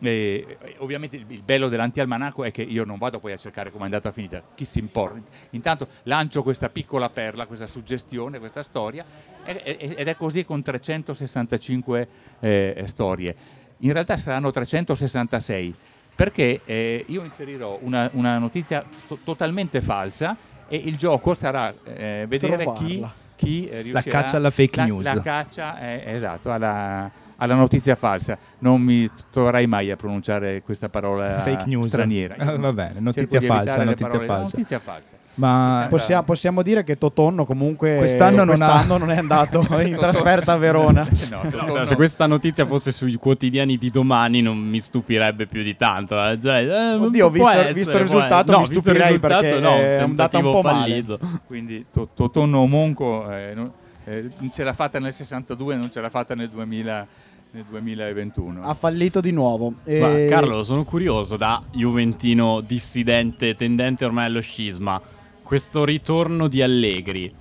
E, 0.00 0.58
ovviamente 0.78 1.16
il, 1.16 1.24
il 1.28 1.42
bello 1.42 1.68
dell'antialmanacco 1.68 2.44
è 2.44 2.50
che 2.50 2.62
io 2.62 2.84
non 2.84 2.98
vado 2.98 3.20
poi 3.20 3.32
a 3.32 3.36
cercare 3.36 3.70
come 3.70 3.82
è 3.82 3.86
andata 3.86 4.08
a 4.08 4.12
finita, 4.12 4.42
chi 4.54 4.64
si 4.64 4.80
importa. 4.80 5.20
Intanto 5.50 5.88
lancio 6.04 6.42
questa 6.42 6.68
piccola 6.68 7.08
perla, 7.08 7.46
questa 7.46 7.66
suggestione, 7.66 8.38
questa 8.38 8.62
storia 8.62 9.04
ed 9.44 10.06
è 10.08 10.16
così 10.16 10.44
con 10.44 10.62
365 10.62 12.08
eh, 12.40 12.84
storie. 12.86 13.34
In 13.78 13.92
realtà 13.92 14.16
saranno 14.16 14.50
366 14.50 15.74
perché 16.18 16.62
eh, 16.64 17.04
io 17.06 17.22
inserirò 17.22 17.78
una, 17.80 18.10
una 18.14 18.38
notizia 18.38 18.84
to- 19.06 19.20
totalmente 19.22 19.80
falsa 19.80 20.36
e 20.66 20.74
il 20.74 20.96
gioco 20.96 21.32
sarà 21.32 21.72
eh, 21.84 22.24
vedere 22.26 22.72
chi, 22.72 23.06
chi 23.36 23.68
eh, 23.68 23.82
riuscirà... 23.82 24.18
La 24.18 24.22
caccia 24.22 24.36
alla 24.36 24.50
fake 24.50 24.76
la, 24.78 24.84
news. 24.84 25.04
La 25.04 25.20
caccia, 25.20 25.78
eh, 25.78 26.02
esatto, 26.06 26.50
alla, 26.50 27.08
alla, 27.36 27.54
notizia 27.54 27.94
falsa. 27.94 28.36
Non 28.58 28.80
mi 28.80 29.08
troverai 29.30 29.68
mai 29.68 29.92
a 29.92 29.96
pronunciare 29.96 30.60
questa 30.62 30.88
parola 30.88 31.38
fake 31.38 31.66
news. 31.66 31.86
straniera. 31.86 32.34
va 32.58 32.72
bene, 32.72 32.98
notizia 32.98 33.40
falsa, 33.40 33.84
notizia 33.84 34.08
falsa. 34.18 34.56
notizia 34.56 34.78
falsa. 34.80 35.17
Ma 35.38 35.86
possiamo, 35.88 36.22
possiamo, 36.24 36.62
dire 36.62 36.82
che 36.82 36.98
Totonno 36.98 37.44
comunque 37.44 37.96
quest'anno, 37.96 38.44
quest'anno 38.44 38.98
non, 38.98 39.06
non, 39.06 39.10
è 39.12 39.18
andato 39.18 39.64
in 39.80 39.94
trasferta 39.96 40.54
a 40.54 40.56
Verona. 40.56 41.06
no, 41.30 41.42
no, 41.74 41.84
se 41.84 41.94
questa 41.94 42.26
notizia 42.26 42.66
fosse 42.66 42.90
sui 42.90 43.14
quotidiani 43.14 43.78
di 43.78 43.88
domani 43.88 44.42
non 44.42 44.58
mi 44.58 44.80
stupirebbe 44.80 45.46
più 45.46 45.62
di 45.62 45.76
tanto. 45.76 46.14
Eh, 46.24 46.38
cioè, 46.42 46.66
eh, 46.66 46.94
Oddio, 46.94 47.30
visto, 47.30 47.48
essere, 47.48 47.72
visto 47.72 47.90
il 47.90 48.02
risultato 48.02 48.50
no, 48.50 48.58
mi 48.60 48.64
stupirei 48.66 49.14
il 49.14 49.20
perché 49.20 49.60
no, 49.60 49.76
è 49.76 49.94
andata 50.00 50.38
un 50.38 50.50
po' 50.50 50.62
fallito. 50.62 51.18
male. 51.20 51.40
Quindi 51.46 51.86
to, 51.92 52.08
Totonno 52.12 52.66
Monco 52.66 53.30
eh, 53.30 53.52
non, 53.54 53.70
eh, 54.04 54.30
ce 54.52 54.64
l'ha 54.64 54.74
fatta 54.74 54.98
nel 54.98 55.12
62, 55.12 55.76
non 55.76 55.90
ce 55.92 56.00
l'ha 56.00 56.10
fatta 56.10 56.34
nel 56.34 56.48
2000 56.48 57.06
nel 57.50 57.64
2021. 57.70 58.62
Ha 58.62 58.74
fallito 58.74 59.20
di 59.20 59.30
nuovo. 59.30 59.74
E... 59.84 60.00
Ma 60.00 60.28
Carlo, 60.28 60.62
sono 60.64 60.84
curioso 60.84 61.36
da 61.36 61.62
Juventino 61.70 62.60
dissidente, 62.60 63.54
tendente 63.54 64.04
ormai 64.04 64.26
allo 64.26 64.40
scisma 64.40 65.00
questo 65.48 65.86
ritorno 65.86 66.46
di 66.46 66.60
Allegri, 66.60 67.34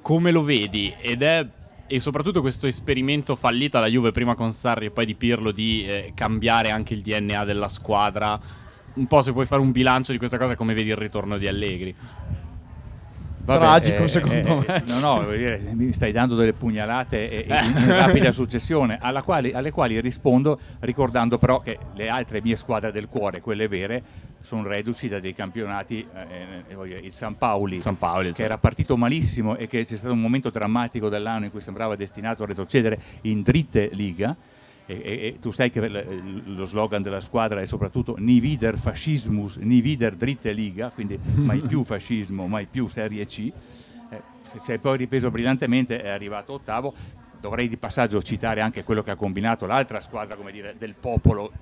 come 0.00 0.30
lo 0.30 0.42
vedi? 0.42 0.94
Ed 0.98 1.20
è 1.20 1.46
e 1.86 2.00
soprattutto 2.00 2.40
questo 2.40 2.66
esperimento 2.66 3.36
fallito 3.36 3.76
alla 3.76 3.88
Juve 3.88 4.12
prima 4.12 4.34
con 4.34 4.54
Sarri 4.54 4.86
e 4.86 4.90
poi 4.90 5.04
di 5.04 5.14
Pirlo 5.14 5.50
di 5.50 5.84
eh, 5.86 6.12
cambiare 6.14 6.70
anche 6.70 6.94
il 6.94 7.02
DNA 7.02 7.44
della 7.44 7.68
squadra. 7.68 8.40
Un 8.94 9.06
po' 9.06 9.20
se 9.20 9.32
puoi 9.32 9.44
fare 9.44 9.60
un 9.60 9.72
bilancio 9.72 10.10
di 10.10 10.16
questa 10.16 10.38
cosa, 10.38 10.56
come 10.56 10.72
vedi 10.72 10.88
il 10.88 10.96
ritorno 10.96 11.36
di 11.36 11.46
Allegri? 11.46 11.94
Vabbè, 13.44 13.58
tragico 13.58 14.02
eh, 14.04 14.08
secondo 14.08 14.64
eh, 14.64 14.64
me. 14.66 14.84
No, 14.86 14.98
no, 14.98 15.26
mi 15.74 15.92
stai 15.92 16.12
dando 16.12 16.34
delle 16.34 16.52
pugnalate 16.52 17.46
in, 17.46 17.82
in 17.82 17.86
rapida 17.86 18.32
successione, 18.32 18.98
quali, 19.24 19.52
alle 19.52 19.70
quali 19.70 20.00
rispondo 20.00 20.58
ricordando 20.80 21.38
però 21.38 21.60
che 21.60 21.78
le 21.94 22.08
altre 22.08 22.40
mie 22.42 22.56
squadre 22.56 22.92
del 22.92 23.08
cuore, 23.08 23.40
quelle 23.40 23.68
vere, 23.68 24.02
sono 24.42 24.62
reduci 24.66 25.08
da 25.08 25.20
dei 25.20 25.32
campionati, 25.32 26.06
eh, 26.14 26.64
eh 26.68 26.98
il 27.02 27.12
San 27.12 27.36
Paoli, 27.36 27.80
San 27.80 27.98
Paoli 27.98 28.32
che 28.32 28.44
era 28.44 28.58
partito 28.58 28.96
malissimo 28.96 29.56
e 29.56 29.66
che 29.66 29.84
c'è 29.84 29.96
stato 29.96 30.12
un 30.12 30.20
momento 30.20 30.50
drammatico 30.50 31.08
dell'anno 31.08 31.44
in 31.44 31.50
cui 31.50 31.60
sembrava 31.60 31.96
destinato 31.96 32.42
a 32.42 32.46
retrocedere 32.46 32.98
in 33.22 33.42
dritte 33.42 33.90
liga. 33.92 34.36
E, 34.90 35.00
e, 35.04 35.26
e, 35.26 35.38
tu 35.38 35.52
sai 35.52 35.70
che 35.70 35.88
lo 35.88 36.64
slogan 36.64 37.00
della 37.00 37.20
squadra 37.20 37.60
è 37.60 37.64
soprattutto 37.64 38.16
ni 38.18 38.40
vider 38.40 38.76
fascismus, 38.76 39.54
ni 39.58 39.80
vider 39.80 40.16
dritte 40.16 40.50
liga, 40.50 40.90
quindi 40.90 41.16
mai 41.36 41.60
più 41.60 41.84
fascismo, 41.84 42.48
mai 42.48 42.66
più 42.66 42.88
Serie 42.88 43.24
C. 43.26 43.52
Eh, 44.10 44.20
si 44.60 44.72
è 44.72 44.78
poi 44.78 44.96
ripreso 44.96 45.30
brillantemente, 45.30 46.02
è 46.02 46.08
arrivato 46.08 46.54
ottavo. 46.54 46.92
Dovrei 47.40 47.68
di 47.68 47.76
passaggio 47.76 48.20
citare 48.20 48.60
anche 48.60 48.82
quello 48.82 49.02
che 49.02 49.12
ha 49.12 49.16
combinato 49.16 49.64
l'altra 49.64 50.00
squadra 50.00 50.36
dire, 50.50 50.74
del 50.76 50.94
popolo 50.98 51.52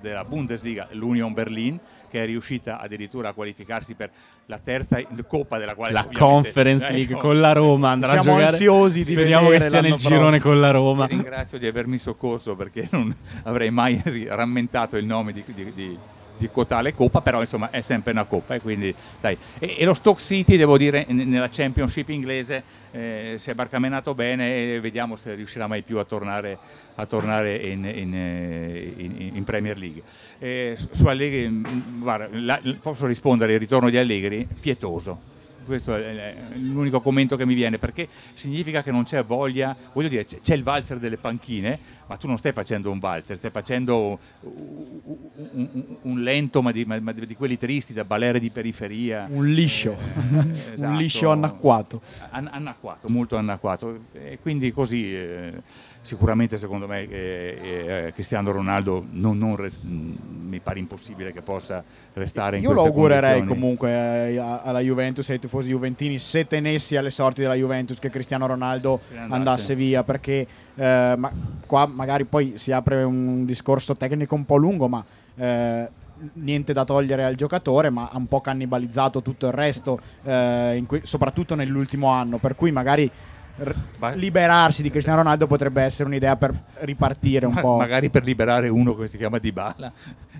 della 0.00 0.24
Bundesliga, 0.24 0.88
l'Union 0.92 1.32
Berlin, 1.32 1.78
che 2.08 2.22
è 2.22 2.26
riuscita 2.26 2.80
addirittura 2.80 3.30
a 3.30 3.32
qualificarsi 3.32 3.94
per 3.94 4.10
la 4.46 4.58
terza 4.58 4.98
Coppa 5.26 5.58
della 5.58 5.74
quale 5.74 5.92
la 5.92 6.06
Conference 6.10 6.90
League 6.90 7.16
eh, 7.16 7.18
con 7.18 7.38
la 7.40 7.52
Roma 7.52 7.90
andrà 7.90 8.10
Siamo 8.10 8.36
a 8.36 8.38
giocare. 8.38 8.50
ansiosi 8.50 8.98
di 8.98 9.12
Speriamo 9.12 9.50
che 9.50 9.60
sia 9.60 9.80
nel 9.80 9.94
girone 9.94 10.40
con 10.40 10.58
la 10.58 10.70
Roma. 10.70 11.06
Ti 11.06 11.14
ringrazio 11.14 11.58
di 11.58 11.66
avermi 11.66 11.98
soccorso 11.98 12.56
perché 12.56 12.88
non 12.90 13.14
avrei 13.44 13.70
mai 13.70 14.02
rammentato 14.28 14.96
il 14.96 15.04
nome 15.04 15.32
di, 15.32 15.44
di, 15.46 15.72
di 15.74 15.98
di 16.38 16.48
cotale 16.50 16.94
coppa, 16.94 17.20
però 17.20 17.40
insomma 17.40 17.70
è 17.70 17.80
sempre 17.80 18.12
una 18.12 18.24
coppa. 18.24 18.54
E, 18.54 18.60
quindi, 18.60 18.94
e, 19.20 19.36
e 19.58 19.84
lo 19.84 19.92
Stoke 19.92 20.22
City, 20.22 20.56
devo 20.56 20.78
dire, 20.78 21.04
nella 21.08 21.48
Championship 21.50 22.08
inglese 22.08 22.62
eh, 22.92 23.34
si 23.38 23.50
è 23.50 23.54
barcamenato 23.54 24.14
bene 24.14 24.74
e 24.74 24.80
vediamo 24.80 25.16
se 25.16 25.34
riuscirà 25.34 25.66
mai 25.66 25.82
più 25.82 25.98
a 25.98 26.04
tornare, 26.04 26.58
a 27.00 27.06
tornare 27.06 27.54
in, 27.54 27.84
in, 27.84 29.30
in, 29.34 29.44
Premier 29.44 29.78
League. 29.78 30.02
Eh, 30.38 30.76
su 30.90 31.06
Allegri, 31.06 31.48
mm, 31.48 32.00
guarda, 32.00 32.28
la, 32.32 32.60
posso 32.80 33.06
rispondere 33.06 33.52
il 33.52 33.60
ritorno 33.60 33.88
di 33.88 33.96
Allegri? 33.96 34.46
Pietoso 34.60 35.36
questo 35.68 35.94
è 35.94 36.34
l'unico 36.54 37.00
commento 37.02 37.36
che 37.36 37.44
mi 37.44 37.54
viene, 37.54 37.76
perché 37.76 38.08
significa 38.32 38.82
che 38.82 38.90
non 38.90 39.04
c'è 39.04 39.22
voglia, 39.22 39.76
voglio 39.92 40.08
dire, 40.08 40.24
c'è 40.24 40.54
il 40.54 40.62
valzer 40.62 40.98
delle 40.98 41.18
panchine, 41.18 41.78
ma 42.06 42.16
tu 42.16 42.26
non 42.26 42.38
stai 42.38 42.52
facendo 42.52 42.90
un 42.90 42.98
valzer, 42.98 43.36
stai 43.36 43.50
facendo 43.50 44.18
un, 44.40 46.22
lento, 46.22 46.62
ma 46.62 46.72
di, 46.72 46.86
ma 46.86 47.12
di, 47.12 47.36
quelli 47.36 47.58
tristi, 47.58 47.92
da 47.92 48.04
balere 48.04 48.40
di 48.40 48.50
periferia. 48.50 49.26
Un 49.30 49.46
liscio, 49.52 49.92
eh, 49.92 50.72
esatto, 50.72 50.90
un 50.90 50.96
liscio 50.96 51.30
annacquato. 51.30 52.00
An- 52.30 52.48
annacquato, 52.50 53.08
molto 53.10 53.36
annacquato. 53.36 54.06
E 54.14 54.38
quindi 54.40 54.72
così... 54.72 55.14
Eh, 55.14 55.62
sicuramente 56.00 56.56
secondo 56.56 56.86
me 56.86 57.08
eh, 57.08 58.06
eh, 58.06 58.12
Cristiano 58.12 58.50
Ronaldo 58.50 59.04
non, 59.10 59.36
non 59.36 59.56
rest- 59.56 59.82
mi 59.82 60.60
pare 60.60 60.78
impossibile 60.78 61.32
che 61.32 61.42
possa 61.42 61.84
restare 62.14 62.56
in 62.56 62.62
Io 62.62 62.72
lo 62.72 62.82
augurerei 62.84 63.44
comunque 63.44 63.90
eh, 63.90 64.38
alla 64.38 64.80
Juventus 64.80 65.28
ai 65.30 65.38
tifosi 65.38 65.68
juventini 65.68 66.18
se 66.18 66.46
tenessi 66.46 66.96
alle 66.96 67.10
sorti 67.10 67.42
della 67.42 67.54
Juventus 67.54 67.98
che 67.98 68.10
Cristiano 68.10 68.46
Ronaldo 68.46 69.00
andasse 69.28 69.74
via 69.74 70.02
perché 70.02 70.46
eh, 70.74 71.14
ma, 71.16 71.30
qua 71.66 71.86
magari 71.86 72.24
poi 72.24 72.54
si 72.56 72.72
apre 72.72 73.02
un 73.02 73.44
discorso 73.44 73.94
tecnico 73.96 74.34
un 74.34 74.46
po' 74.46 74.56
lungo 74.56 74.88
ma 74.88 75.04
eh, 75.36 75.90
niente 76.34 76.72
da 76.72 76.84
togliere 76.84 77.24
al 77.24 77.34
giocatore, 77.34 77.90
ma 77.90 78.08
ha 78.10 78.16
un 78.16 78.26
po' 78.26 78.40
cannibalizzato 78.40 79.22
tutto 79.22 79.46
il 79.46 79.52
resto, 79.52 80.00
eh, 80.24 80.82
que- 80.86 81.02
soprattutto 81.04 81.54
nell'ultimo 81.54 82.08
anno. 82.08 82.38
Per 82.38 82.54
cui 82.54 82.72
magari 82.72 83.10
r- 83.58 84.14
liberarsi 84.14 84.82
di 84.82 84.90
Cristiano 84.90 85.18
Ronaldo 85.22 85.46
potrebbe 85.46 85.82
essere 85.82 86.08
un'idea 86.08 86.36
per 86.36 86.54
ripartire 86.80 87.46
un 87.46 87.54
Ma- 87.54 87.60
po'. 87.60 87.76
Magari 87.76 88.10
per 88.10 88.24
liberare 88.24 88.68
uno 88.68 88.94
che 88.94 89.08
si 89.08 89.16
chiama 89.16 89.38
Dybala, 89.38 89.92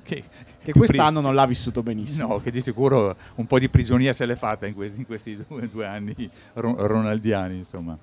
che, 0.03 0.25
che 0.63 0.73
quest'anno 0.73 1.19
pri- 1.19 1.23
non 1.23 1.35
l'ha 1.35 1.47
vissuto 1.47 1.83
benissimo. 1.83 2.29
No, 2.29 2.41
che 2.41 2.51
di 2.51 2.61
sicuro 2.61 3.17
un 3.37 3.47
po' 3.47 3.59
di 3.59 3.69
prigionia 3.69 4.13
se 4.13 4.27
l'è 4.27 4.37
fatta 4.37 4.67
in 4.67 4.75
questi, 4.75 4.99
in 5.01 5.07
questi 5.07 5.45
due, 5.47 5.69
due, 5.69 5.87
anni 5.87 6.31
ronaldiani, 6.55 7.57
insomma. 7.57 7.97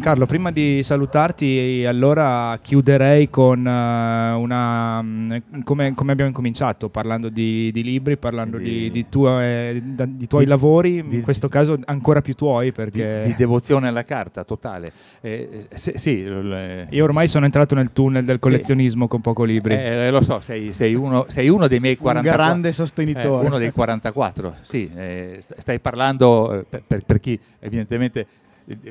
Carlo, 0.00 0.26
prima 0.26 0.50
di 0.50 0.82
salutarti, 0.82 1.84
allora 1.86 2.58
chiuderei 2.60 3.30
con 3.30 3.60
uh, 3.60 4.40
una. 4.40 5.00
Mm, 5.00 5.32
come, 5.62 5.94
come, 5.94 6.12
abbiamo 6.12 6.30
incominciato, 6.30 6.88
parlando 6.88 7.28
di, 7.28 7.70
di 7.72 7.82
libri, 7.82 8.16
parlando 8.16 8.58
di, 8.58 8.90
di, 8.90 9.08
tue, 9.08 9.82
di 9.82 10.26
tuoi 10.26 10.46
lavori, 10.46 10.96
in 11.08 11.22
questo 11.22 11.48
caso 11.48 11.78
ancora 11.84 12.20
più 12.20 12.34
tuoi. 12.34 12.72
Perché... 12.72 13.22
Di, 13.26 13.34
devozione 13.36 13.88
alla 13.88 14.02
carta 14.02 14.44
totale. 14.44 14.92
Eh, 15.20 15.68
se, 15.72 15.96
sì, 15.96 16.24
le... 16.24 16.86
Io 16.90 17.04
ormai 17.04 17.28
sono 17.28 17.44
entrato 17.44 17.74
nel 17.74 17.92
tunnel 17.92 18.24
del 18.24 18.38
collezionismo 18.38 19.04
sì. 19.04 19.10
con 19.10 19.20
poco 19.20 19.44
libri. 19.44 19.74
Eh, 19.74 20.10
lo 20.10 20.22
so, 20.22 20.40
sei, 20.40 20.72
sei, 20.72 20.94
uno, 20.94 21.26
sei, 21.28 21.48
uno, 21.48 21.66
dei 21.66 21.80
miei 21.80 21.96
44. 21.96 22.42
Un 22.42 22.46
grande 22.46 22.72
sostenitore. 22.72 23.44
Eh, 23.44 23.46
uno 23.46 23.58
dei 23.58 23.70
44, 23.70 24.56
sì. 24.62 24.90
Eh, 24.94 25.40
stai 25.40 25.78
parlando, 25.78 26.60
eh, 26.70 26.82
per, 26.86 27.04
per 27.04 27.20
chi 27.20 27.38
evidentemente 27.60 28.20
eh, 28.20 28.26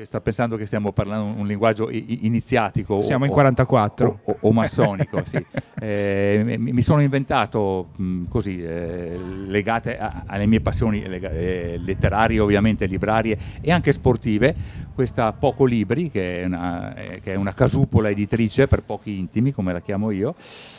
sta 0.04 0.20
pensando 0.20 0.56
che 0.56 0.66
stiamo 0.66 0.92
parlando 0.92 1.40
un 1.40 1.46
linguaggio 1.46 1.90
iniziatico 1.90 3.02
siamo 3.02 3.24
o, 3.24 3.26
in 3.26 3.32
44 3.32 4.06
o, 4.22 4.32
o, 4.32 4.36
o 4.40 4.52
massonico 4.52 5.22
sì. 5.24 5.44
eh, 5.80 6.56
mi 6.58 6.82
sono 6.82 7.00
inventato 7.00 7.88
mh, 7.96 8.24
così 8.28 8.62
eh, 8.62 9.18
legate 9.46 9.98
a, 9.98 10.22
alle 10.26 10.46
mie 10.46 10.60
passioni 10.60 11.02
eh, 11.02 11.78
letterarie 11.78 12.38
ovviamente 12.38 12.86
librarie 12.86 13.36
e 13.60 13.72
anche 13.72 13.92
sportive 13.92 14.54
questa 14.94 15.32
Poco 15.32 15.64
Libri 15.64 16.10
che 16.10 16.42
è 16.42 16.44
una, 16.44 16.94
eh, 16.94 17.20
che 17.20 17.32
è 17.32 17.34
una 17.34 17.52
casupola 17.52 18.08
editrice 18.08 18.68
per 18.68 18.82
pochi 18.82 19.18
intimi 19.18 19.52
come 19.52 19.72
la 19.72 19.80
chiamo 19.80 20.10
io. 20.10 20.34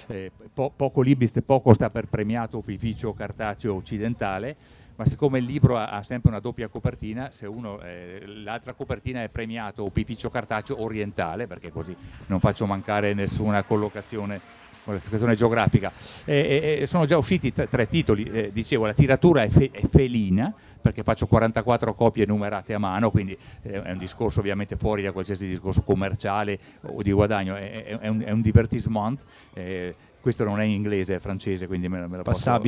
Eh, 0.07 0.31
po- 0.53 0.71
poco 0.75 1.01
Libris 1.01 1.31
poco 1.45 1.73
sta 1.73 1.89
per 1.89 2.05
premiato 2.07 2.57
opificio 2.57 3.13
cartaceo 3.13 3.75
occidentale 3.75 4.55
ma 4.95 5.05
siccome 5.05 5.39
il 5.39 5.45
libro 5.45 5.77
ha, 5.77 5.87
ha 5.87 6.03
sempre 6.03 6.29
una 6.29 6.39
doppia 6.39 6.67
copertina, 6.67 7.29
se 7.31 7.45
uno, 7.45 7.81
eh, 7.81 8.23
l'altra 8.25 8.73
copertina 8.73 9.23
è 9.23 9.29
premiato 9.29 9.83
opificio 9.83 10.29
cartaceo 10.29 10.81
orientale, 10.81 11.47
perché 11.47 11.71
così 11.71 11.95
non 12.27 12.39
faccio 12.39 12.65
mancare 12.65 13.13
nessuna 13.13 13.63
collocazione 13.63 14.63
collocazione 14.85 15.35
geografica. 15.35 15.91
Eh, 16.25 16.79
eh, 16.81 16.85
sono 16.85 17.05
già 17.05 17.17
usciti 17.17 17.51
t- 17.51 17.67
tre 17.67 17.87
titoli, 17.87 18.23
eh, 18.25 18.51
dicevo 18.53 18.85
la 18.85 18.93
tiratura 18.93 19.41
è, 19.41 19.49
fe- 19.49 19.71
è, 19.71 19.85
felina 19.87 20.53
perché 20.85 21.01
faccio 21.01 21.25
44 21.25 21.95
copie 21.95 22.27
numerate 22.27 22.75
a 22.75 22.77
mano, 22.77 23.09
quindi 23.09 23.35
eh, 23.63 23.81
è 23.81 23.91
un 23.91 23.97
discorso 23.97 24.39
ovviamente 24.39 24.75
fuori 24.75 25.01
da 25.01 25.11
qualsiasi 25.11 25.47
discorso 25.47 25.81
commerciale 25.81 26.59
o 26.81 27.01
di 27.01 27.11
guadagno, 27.11 27.55
è, 27.55 27.97
è 27.97 28.07
un, 28.07 28.21
è 28.21 28.29
un 28.29 28.41
divertissement 28.41 29.25
eh, 29.53 29.95
questo 30.21 30.43
non 30.43 30.59
è 30.59 30.63
in 30.63 30.71
inglese, 30.71 31.15
è 31.15 31.19
francese, 31.19 31.65
quindi 31.65 31.87
me, 31.87 32.05
me, 32.07 32.17
lo, 32.17 32.23
posso, 32.23 32.59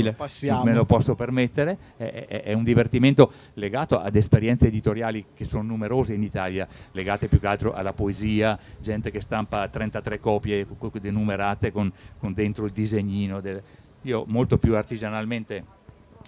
me 0.64 0.74
lo, 0.74 0.86
posso, 0.86 1.16
permettere. 1.16 1.78
È, 1.98 2.04
è, 2.28 2.44
è, 2.44 2.54
un 2.54 2.64
divertimento 2.64 3.32
legato 3.54 4.00
ad 4.00 4.16
esperienze 4.16 4.68
editoriali 4.68 5.26
che 5.34 5.44
sono 5.44 5.64
numerose 5.64 6.14
in 6.14 6.22
Italia, 6.22 6.68
legate 6.92 7.28
più 7.28 7.40
che 7.40 7.48
altro 7.48 7.74
alla 7.74 7.94
poesia, 7.94 8.60
gente 8.80 9.10
che 9.10 9.22
stampa 9.22 9.68
33 9.68 10.20
copie 10.20 10.68
denumerate 11.02 11.72
con, 11.72 11.92
con 12.20 12.34
dentro 12.34 12.66
il 12.66 12.72
disegnino. 12.72 13.42
Del, 13.42 13.60
io 14.04 14.24
molto 14.28 14.60
più 14.60 14.76
artigianalmente 14.76 15.77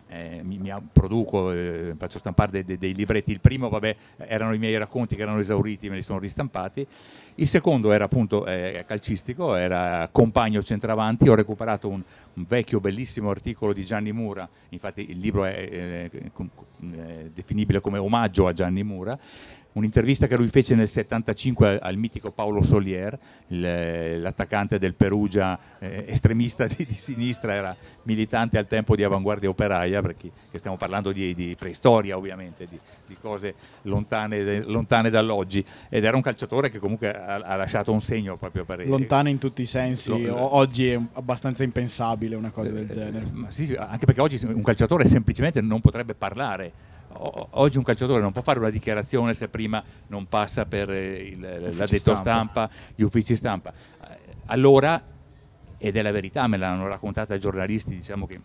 eh, 0.07 0.41
mi, 0.43 0.57
mi, 0.57 0.73
produco, 0.91 1.51
eh, 1.51 1.93
faccio 1.97 2.17
stampare 2.17 2.51
dei, 2.51 2.63
dei, 2.63 2.77
dei, 2.77 2.93
libretti. 2.93 3.31
Il 3.31 3.39
primo, 3.39 3.69
vabbè, 3.69 3.95
erano 4.17 4.53
i 4.53 4.57
miei 4.57 4.77
racconti 4.77 5.15
che 5.15 5.21
erano 5.21 5.39
esauriti, 5.39 5.89
me 5.89 5.95
li 5.95 6.01
sono 6.01 6.19
ristampati. 6.19 6.85
Il 7.35 7.47
secondo 7.47 7.91
era 7.91 8.05
appunto 8.05 8.45
eh, 8.45 8.83
calcistico, 8.85 9.55
era 9.55 10.09
compagno 10.11 10.61
centravanti. 10.61 11.29
Ho 11.29 11.35
recuperato 11.35 11.87
un, 11.87 12.01
un, 12.33 12.45
vecchio 12.47 12.79
bellissimo 12.79 13.29
articolo 13.29 13.71
di 13.71 13.85
Gianni 13.85 14.11
Mura, 14.11 14.47
infatti 14.69 15.09
il 15.09 15.19
libro 15.19 15.45
è, 15.45 15.53
è, 15.53 16.09
è, 16.09 16.09
è 16.09 17.29
definibile 17.33 17.79
come 17.79 17.97
omaggio 17.97 18.47
a 18.47 18.53
Gianni 18.53 18.83
Mura 18.83 19.17
un'intervista 19.73 20.27
che 20.27 20.35
lui 20.35 20.47
fece 20.47 20.73
nel 20.75 20.87
75 20.87 21.79
al, 21.79 21.95
mitico 21.97 22.31
Paolo 22.31 22.63
Solier, 22.63 23.17
l'attaccante 23.47 24.79
del 24.79 24.95
Perugia, 24.95 25.57
eh, 25.79 26.05
estremista 26.07 26.65
di, 26.65 26.85
di, 26.85 26.95
sinistra, 26.95 27.53
era 27.53 27.75
militante 28.03 28.57
al 28.57 28.67
tempo 28.67 28.95
di 28.95 29.03
avanguardia 29.03 29.49
operaia, 29.49 30.01
perché 30.01 30.31
stiamo 30.55 30.77
parlando 30.77 31.11
di, 31.11 31.35
di 31.35 31.55
preistoria 31.57 32.17
ovviamente, 32.17 32.67
di, 32.67 32.79
di 33.05 33.15
cose 33.19 33.53
lontane, 33.83 34.61
lontane, 34.61 35.09
dall'oggi, 35.09 35.63
ed 35.89 36.03
era 36.03 36.15
un 36.15 36.21
calciatore 36.21 36.69
che 36.69 36.79
comunque 36.79 37.13
ha, 37.13 37.35
ha 37.35 37.55
lasciato 37.55 37.91
un 37.91 38.01
segno 38.01 38.37
proprio 38.37 38.65
per... 38.65 38.85
Lontane 38.87 39.29
in 39.29 39.37
tutti 39.37 39.61
i 39.61 39.67
sensi, 39.67 40.23
lo, 40.23 40.55
oggi 40.55 40.89
è 40.89 40.99
abbastanza 41.13 41.63
impensabile 41.63 42.35
una 42.35 42.51
cosa 42.51 42.71
del 42.71 42.89
eh, 42.89 42.93
genere. 42.93 43.27
Sì, 43.49 43.75
anche 43.77 44.05
perché 44.05 44.21
oggi 44.21 44.39
un 44.45 44.63
calciatore 44.63 45.05
semplicemente 45.05 45.61
non 45.61 45.79
potrebbe 45.79 46.15
parlare 46.15 46.89
oggi 47.11 47.77
un 47.77 47.83
calciatore 47.83 48.21
non 48.21 48.31
può 48.31 48.41
fare 48.41 48.59
una 48.59 48.69
dichiarazione 48.69 49.33
se 49.33 49.49
prima 49.49 49.83
non 50.07 50.27
passa 50.27 50.65
per 50.65 50.89
eh, 50.91 51.27
il, 51.27 51.39
l'addetto 51.39 51.95
stampa. 51.97 52.21
stampa, 52.21 52.69
gli 52.95 53.01
uffici 53.01 53.35
stampa. 53.35 53.71
Eh, 53.71 54.17
allora, 54.47 55.01
ed 55.77 55.95
è 55.95 56.01
la 56.01 56.11
verità, 56.11 56.47
me 56.47 56.57
l'hanno 56.57 56.87
raccontata 56.87 57.35
i 57.35 57.39
giornalisti, 57.39 57.95
diciamo 57.95 58.25
che 58.25 58.39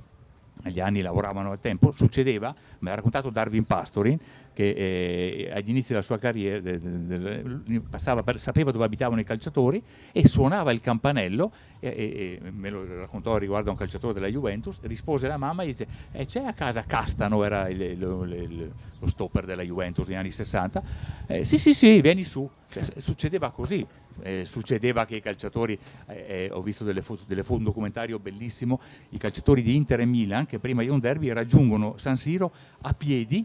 negli 0.63 0.81
anni 0.81 1.03
lavoravano 1.03 1.51
al 1.51 1.61
tempo, 1.61 1.93
succedeva, 1.93 2.55
me 2.79 2.89
l'ha 2.91 2.97
raccontato 2.97 3.31
Darwin 3.31 3.65
Pastorin, 3.65 4.19
che 4.55 4.71
eh, 4.71 5.51
agli 5.53 5.69
inizi 5.69 5.89
della 5.89 6.03
sua 6.03 6.19
carriera 6.19 6.61
de, 6.61 6.81
de, 6.81 7.43
de, 7.65 7.83
per, 8.23 8.41
sapeva 8.41 8.71
dove 8.71 8.85
abitavano 8.85 9.21
i 9.21 9.25
calciatori 9.25 9.83
e 10.13 10.27
suonava 10.27 10.73
il 10.73 10.81
campanello 10.81 11.53
e, 11.81 11.89
e, 11.89 12.41
e, 12.43 12.51
me 12.51 12.71
lo 12.71 13.01
raccontò 13.01 13.37
riguardo 13.37 13.69
a 13.69 13.73
un 13.73 13.79
calciatore 13.79 14.15
della 14.15 14.29
Juventus, 14.29 14.81
rispose 14.83 15.27
la 15.27 15.37
mamma 15.37 15.65
e 15.65 15.67
dice 15.67 15.87
eh, 16.13 16.25
c'è 16.25 16.45
a 16.45 16.53
casa 16.55 16.85
Castano, 16.85 17.45
era 17.45 17.69
il, 17.69 17.81
il, 17.81 18.01
il, 18.01 18.73
lo 18.99 19.09
stopper 19.09 19.45
della 19.45 19.63
Juventus 19.63 20.07
negli 20.07 20.19
anni 20.19 20.31
60, 20.31 20.83
eh, 21.27 21.45
sì 21.45 21.59
sì 21.59 21.75
sì, 21.75 22.01
vieni 22.01 22.23
su, 22.23 22.49
cioè, 22.71 22.85
succedeva 22.97 23.51
così. 23.51 23.87
Eh, 24.23 24.45
succedeva 24.45 25.07
che 25.07 25.17
i 25.17 25.21
calciatori, 25.21 25.77
eh, 26.07 26.15
eh, 26.29 26.51
ho 26.53 26.63
visto 26.63 26.85
delle 26.85 27.03
foto, 27.03 27.25
delle 27.27 27.43
un 27.49 27.65
documentario 27.65 28.21
bellissimo, 28.21 28.79
i 29.09 29.19
calciatori 29.19 29.61
di 29.61 29.75
Inter 29.75 29.99
e 29.99 30.05
Milan 30.05 30.47
che 30.47 30.61
prima 30.61 30.83
di 30.83 30.89
un 30.89 31.01
derby 31.01 31.33
raggiungono 31.33 31.95
San 31.97 32.17
Siro 32.17 32.53
a 32.83 32.95
piedi 32.95 33.45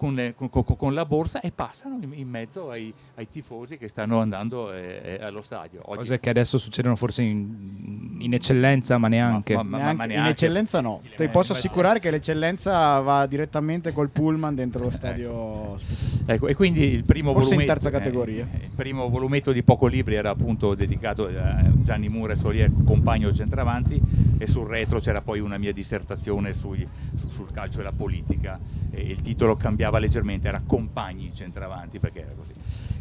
con, 0.00 0.14
le, 0.14 0.34
con, 0.34 0.48
con, 0.48 0.64
con, 0.64 0.94
la 0.94 1.04
borsa 1.04 1.42
e 1.42 1.52
passano 1.52 1.98
in, 2.00 2.10
in 2.14 2.26
mezzo 2.26 2.70
ai, 2.70 2.90
ai, 3.16 3.28
tifosi 3.28 3.76
che 3.76 3.86
stanno 3.86 4.20
andando 4.20 4.72
eh, 4.72 5.18
eh 5.20 5.22
allo 5.22 5.42
stadio. 5.42 5.82
Oggi... 5.84 5.98
Cose 5.98 6.18
che 6.18 6.30
adesso 6.30 6.56
succedono 6.56 6.96
forse 6.96 7.20
in, 7.20 8.16
in 8.18 8.32
eccellenza, 8.32 8.96
ma 8.96 9.08
neanche. 9.08 9.54
Ma, 9.54 9.62
ma, 9.62 9.76
neanche, 9.76 9.96
ma 9.96 10.04
neanche. 10.06 10.26
In 10.26 10.32
eccellenza 10.32 10.80
no. 10.80 11.02
Ti 11.14 11.28
posso 11.28 11.52
assicurare 11.52 12.00
che 12.00 12.10
l'eccellenza 12.10 12.98
va 13.00 13.26
direttamente 13.26 13.92
col 13.92 14.08
pullman 14.08 14.54
dentro 14.54 14.84
lo 14.84 14.90
stadio. 14.90 15.78
ecco, 16.24 16.48
e 16.48 16.54
quindi 16.54 16.90
il 16.90 17.04
primo 17.04 17.34
forse 17.34 17.50
volumetto, 17.50 17.70
in 17.70 17.78
terza 17.78 17.90
categoria. 17.90 18.48
Eh, 18.52 18.64
il 18.64 18.70
primo 18.74 19.06
volumetto 19.10 19.52
di 19.52 19.62
Poco 19.62 19.86
Libri 19.86 20.14
era 20.14 20.30
appunto 20.30 20.74
dedicato 20.74 21.26
a 21.26 21.62
Gianni 21.74 22.08
Mura 22.08 22.32
e 22.32 22.36
Solier, 22.36 22.72
compagno 22.86 23.34
centravanti, 23.34 24.00
e 24.38 24.46
sul 24.46 24.66
retro 24.66 24.98
c'era 24.98 25.20
poi 25.20 25.40
una 25.40 25.58
mia 25.58 25.74
dissertazione 25.74 26.54
sui, 26.54 26.88
su, 27.20 27.28
sul 27.28 27.50
calcio 27.52 27.80
e 27.80 27.82
la 27.82 27.92
politica. 27.92 28.58
E 28.90 29.02
il 29.02 29.20
titolo 29.20 29.56
cambiava 29.56 29.98
leggermente, 29.98 30.48
era 30.48 30.62
compagni 30.66 31.32
centravanti 31.34 31.98
perché 31.98 32.22
era 32.22 32.32
così. 32.32 32.52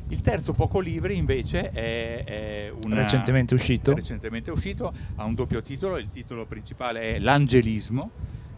Il 0.10 0.22
terzo 0.22 0.54
Poco 0.54 0.80
Libri 0.80 1.16
invece 1.16 1.70
è, 1.70 2.24
è 2.24 2.74
una, 2.84 2.96
recentemente, 2.96 3.54
uscito. 3.54 3.94
recentemente 3.94 4.50
uscito, 4.52 4.92
ha 5.16 5.24
un 5.24 5.36
doppio 5.36 5.62
titolo, 5.62 5.98
il 5.98 6.10
titolo 6.10 6.46
principale 6.46 7.02
è 7.02 7.20
L'Angelismo 7.20 8.10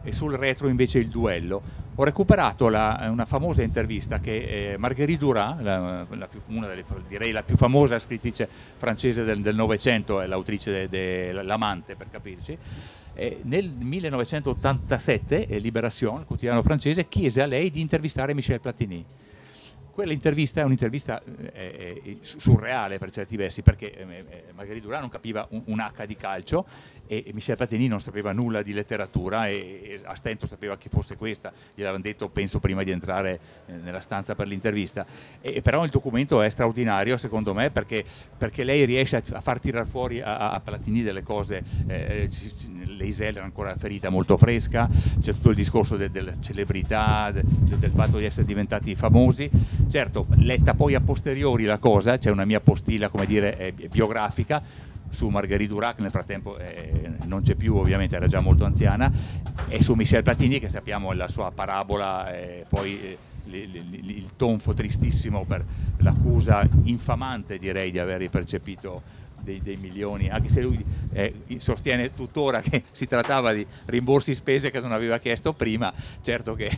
e 0.01 0.11
sul 0.13 0.33
retro 0.33 0.69
invece 0.69 0.99
il 0.99 1.09
duello. 1.09 1.61
Ho 1.95 2.03
recuperato 2.05 2.69
la, 2.69 3.07
una 3.11 3.25
famosa 3.25 3.63
intervista 3.63 4.19
che 4.19 4.71
eh, 4.71 4.77
Marguerite 4.77 5.19
Duras, 5.19 5.59
la, 5.59 6.05
la 6.09 6.27
più, 6.27 6.39
una 6.47 6.67
delle, 6.67 6.85
direi 7.07 7.31
la 7.31 7.43
più 7.43 7.57
famosa 7.57 7.99
scrittrice 7.99 8.47
francese 8.77 9.23
del 9.25 9.53
Novecento, 9.53 10.21
è 10.21 10.25
l'autrice 10.25 10.87
dell'Amante 10.87 11.95
per 11.97 12.09
capirci, 12.09 12.57
eh, 13.13 13.39
nel 13.43 13.69
1987 13.69 15.47
eh, 15.47 15.59
Libération, 15.59 16.21
il 16.21 16.25
quotidiano 16.25 16.61
francese, 16.63 17.09
chiese 17.09 17.41
a 17.41 17.45
lei 17.45 17.69
di 17.69 17.81
intervistare 17.81 18.33
Michel 18.33 18.61
Platini. 18.61 19.05
Quell'intervista 19.91 20.61
è 20.61 20.63
un'intervista 20.63 21.21
eh, 21.51 22.01
eh 22.03 22.17
surreale 22.21 22.97
per 22.97 23.11
certi 23.11 23.35
versi, 23.35 23.61
perché 23.61 23.91
eh, 23.91 24.25
eh, 24.29 24.43
Marguerite 24.55 24.85
Duras 24.85 25.01
non 25.01 25.09
capiva 25.09 25.45
un, 25.49 25.63
un 25.65 25.79
H 25.79 26.05
di 26.05 26.15
calcio 26.15 26.65
e 27.11 27.31
Michel 27.33 27.57
Platini 27.57 27.89
non 27.89 27.99
sapeva 27.99 28.31
nulla 28.31 28.61
di 28.61 28.71
letteratura 28.71 29.47
e, 29.47 29.81
e 29.83 30.01
a 30.05 30.15
stento 30.15 30.47
sapeva 30.47 30.77
che 30.77 30.87
fosse 30.87 31.17
questa, 31.17 31.51
gliel'avevano 31.75 32.03
detto 32.03 32.29
penso 32.29 32.59
prima 32.61 32.83
di 32.83 32.91
entrare 32.91 33.39
eh, 33.65 33.73
nella 33.73 33.99
stanza 33.99 34.33
per 34.33 34.47
l'intervista, 34.47 35.05
e, 35.41 35.61
però 35.61 35.83
il 35.83 35.89
documento 35.89 36.41
è 36.41 36.49
straordinario 36.49 37.17
secondo 37.17 37.53
me 37.53 37.69
perché, 37.69 38.05
perché 38.37 38.63
lei 38.63 38.85
riesce 38.85 39.21
a, 39.33 39.41
far 39.41 39.59
tirar 39.59 39.85
fuori 39.85 40.21
a, 40.21 40.51
a 40.51 40.59
Platini 40.61 41.03
delle 41.03 41.21
cose, 41.21 41.61
eh, 41.87 42.29
l'Eisel 42.85 43.35
era 43.35 43.43
ancora 43.43 43.75
ferita 43.75 44.09
molto 44.09 44.37
fresca, 44.37 44.87
c'è 45.19 45.33
tutto 45.33 45.49
il 45.49 45.55
discorso 45.57 45.97
de, 45.97 46.11
della 46.11 46.39
celebrità, 46.39 47.29
de, 47.31 47.43
del 47.77 47.91
fatto 47.91 48.19
di 48.19 48.25
essere 48.25 48.45
diventati 48.45 48.95
famosi, 48.95 49.51
certo 49.89 50.27
letta 50.35 50.75
poi 50.75 50.95
a 50.95 51.01
posteriori 51.01 51.65
la 51.65 51.77
cosa, 51.77 52.17
c'è 52.17 52.31
una 52.31 52.45
mia 52.45 52.61
postilla 52.61 53.09
come 53.09 53.25
dire 53.25 53.57
eh, 53.57 53.89
biografica, 53.89 54.89
su 55.11 55.29
Marguerite 55.29 55.71
Durac, 55.71 55.99
nel 55.99 56.09
frattempo 56.09 56.57
eh, 56.57 57.11
non 57.25 57.43
c'è 57.43 57.55
più 57.55 57.75
ovviamente, 57.75 58.15
era 58.15 58.27
già 58.27 58.39
molto 58.39 58.65
anziana, 58.65 59.11
e 59.67 59.81
su 59.81 59.93
Michel 59.93 60.23
Platini 60.23 60.59
che 60.59 60.69
sappiamo 60.69 61.11
la 61.11 61.27
sua 61.27 61.51
parabola, 61.51 62.33
eh, 62.33 62.65
poi 62.67 62.99
eh, 63.01 63.17
il 63.45 64.31
tonfo 64.35 64.73
tristissimo 64.73 65.45
per 65.45 65.63
l'accusa 65.97 66.67
infamante 66.83 67.57
direi 67.57 67.91
di 67.91 67.99
aver 67.99 68.27
percepito 68.29 69.01
dei, 69.43 69.61
dei, 69.61 69.77
milioni, 69.77 70.29
anche 70.29 70.49
se 70.49 70.61
lui 70.61 70.83
eh, 71.13 71.33
sostiene 71.57 72.13
tuttora 72.13 72.61
che 72.61 72.83
si 72.91 73.07
trattava 73.07 73.53
di 73.53 73.65
rimborsi 73.85 74.33
spese 74.35 74.71
che 74.71 74.79
non 74.79 74.91
aveva 74.91 75.17
chiesto 75.17 75.53
prima, 75.53 75.91
certo 76.21 76.53
che... 76.53 76.69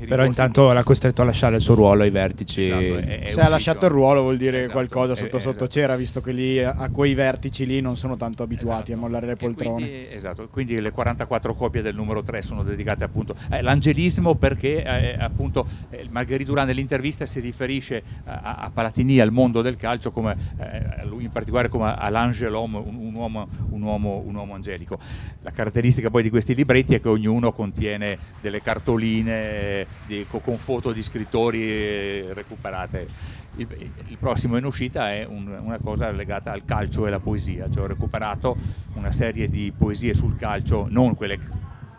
Però 0.00 0.24
intanto 0.24 0.72
l'ha 0.72 0.82
costretto 0.82 1.22
a 1.22 1.24
lasciare 1.24 1.56
il 1.56 1.62
suo 1.62 1.74
ruolo 1.74 2.02
ai 2.02 2.10
vertici. 2.10 2.64
Esatto, 2.64 2.98
è, 3.06 3.20
è 3.20 3.28
se 3.28 3.40
ha 3.40 3.48
lasciato 3.48 3.86
il 3.86 3.92
ruolo 3.92 4.22
vuol 4.22 4.38
dire 4.38 4.60
esatto, 4.60 4.72
qualcosa 4.72 5.14
sotto 5.14 5.36
è, 5.36 5.40
sotto 5.40 5.66
c'era, 5.66 5.94
visto 5.96 6.20
che 6.20 6.32
lì 6.32 6.62
a 6.62 6.88
quei 6.90 7.14
vertici 7.14 7.66
lì 7.66 7.80
non 7.80 7.96
sono 7.96 8.16
tanto 8.16 8.42
abituati 8.42 8.92
esatto. 8.92 8.92
a 8.92 8.96
mollare 8.96 9.26
le 9.26 9.36
poltrone. 9.36 9.86
Quindi, 9.86 10.06
esatto, 10.10 10.48
quindi 10.48 10.80
le 10.80 10.90
44 10.90 11.54
copie 11.54 11.82
del 11.82 11.94
numero 11.94 12.22
3 12.22 12.42
sono 12.42 12.62
dedicate 12.62 13.04
appunto 13.04 13.34
all'angelismo 13.50 14.34
perché 14.36 14.82
eh, 14.82 15.16
appunto 15.18 15.66
eh, 15.90 16.06
Margherita 16.10 16.50
Duran 16.50 16.66
nell'intervista 16.66 17.26
si 17.26 17.38
riferisce 17.38 18.02
a, 18.24 18.56
a, 18.56 18.70
Palatini, 18.70 19.20
al 19.20 19.30
mondo 19.30 19.62
del 19.62 19.76
calcio, 19.76 20.10
come 20.10 20.36
eh, 20.58 21.04
lui 21.06 21.24
in 21.24 21.30
particolare 21.30 21.68
come 21.68 21.94
a 21.96 22.09
all'angelom, 22.10 22.74
un, 22.74 22.96
un, 22.96 23.14
uomo, 23.14 23.48
un, 23.70 23.82
un 23.82 24.34
uomo 24.34 24.54
angelico. 24.54 24.98
La 25.42 25.50
caratteristica 25.50 26.10
poi 26.10 26.22
di 26.22 26.30
questi 26.30 26.54
libretti 26.54 26.94
è 26.94 27.00
che 27.00 27.08
ognuno 27.08 27.52
contiene 27.52 28.18
delle 28.40 28.60
cartoline 28.60 29.86
di, 30.06 30.26
con 30.28 30.58
foto 30.58 30.92
di 30.92 31.02
scrittori 31.02 31.62
eh, 31.62 32.30
recuperate. 32.32 33.38
Il, 33.56 33.66
il, 34.08 34.16
prossimo 34.18 34.56
in 34.56 34.64
uscita 34.64 35.10
è 35.10 35.24
un, 35.24 35.48
una 35.48 35.78
cosa 35.78 36.10
legata 36.10 36.52
al 36.52 36.64
calcio 36.64 37.04
e 37.04 37.08
alla 37.08 37.18
poesia, 37.18 37.68
cioè 37.70 37.84
ho 37.84 37.86
recuperato 37.86 38.56
una 38.94 39.12
serie 39.12 39.48
di 39.48 39.72
poesie 39.76 40.14
sul 40.14 40.36
calcio, 40.36 40.86
non 40.88 41.14
quelle 41.14 41.38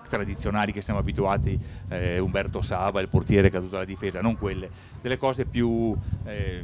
tradizionali 0.08 0.72
che 0.72 0.82
siamo 0.82 1.00
abituati, 1.00 1.58
eh, 1.90 2.20
Umberto 2.20 2.62
Sava, 2.62 3.00
il 3.00 3.08
portiere 3.08 3.50
caduto 3.50 3.76
alla 3.76 3.86
difesa, 3.86 4.22
non 4.22 4.38
quelle, 4.38 4.70
delle 5.02 5.18
cose 5.18 5.46
più 5.46 5.96
eh, 6.26 6.64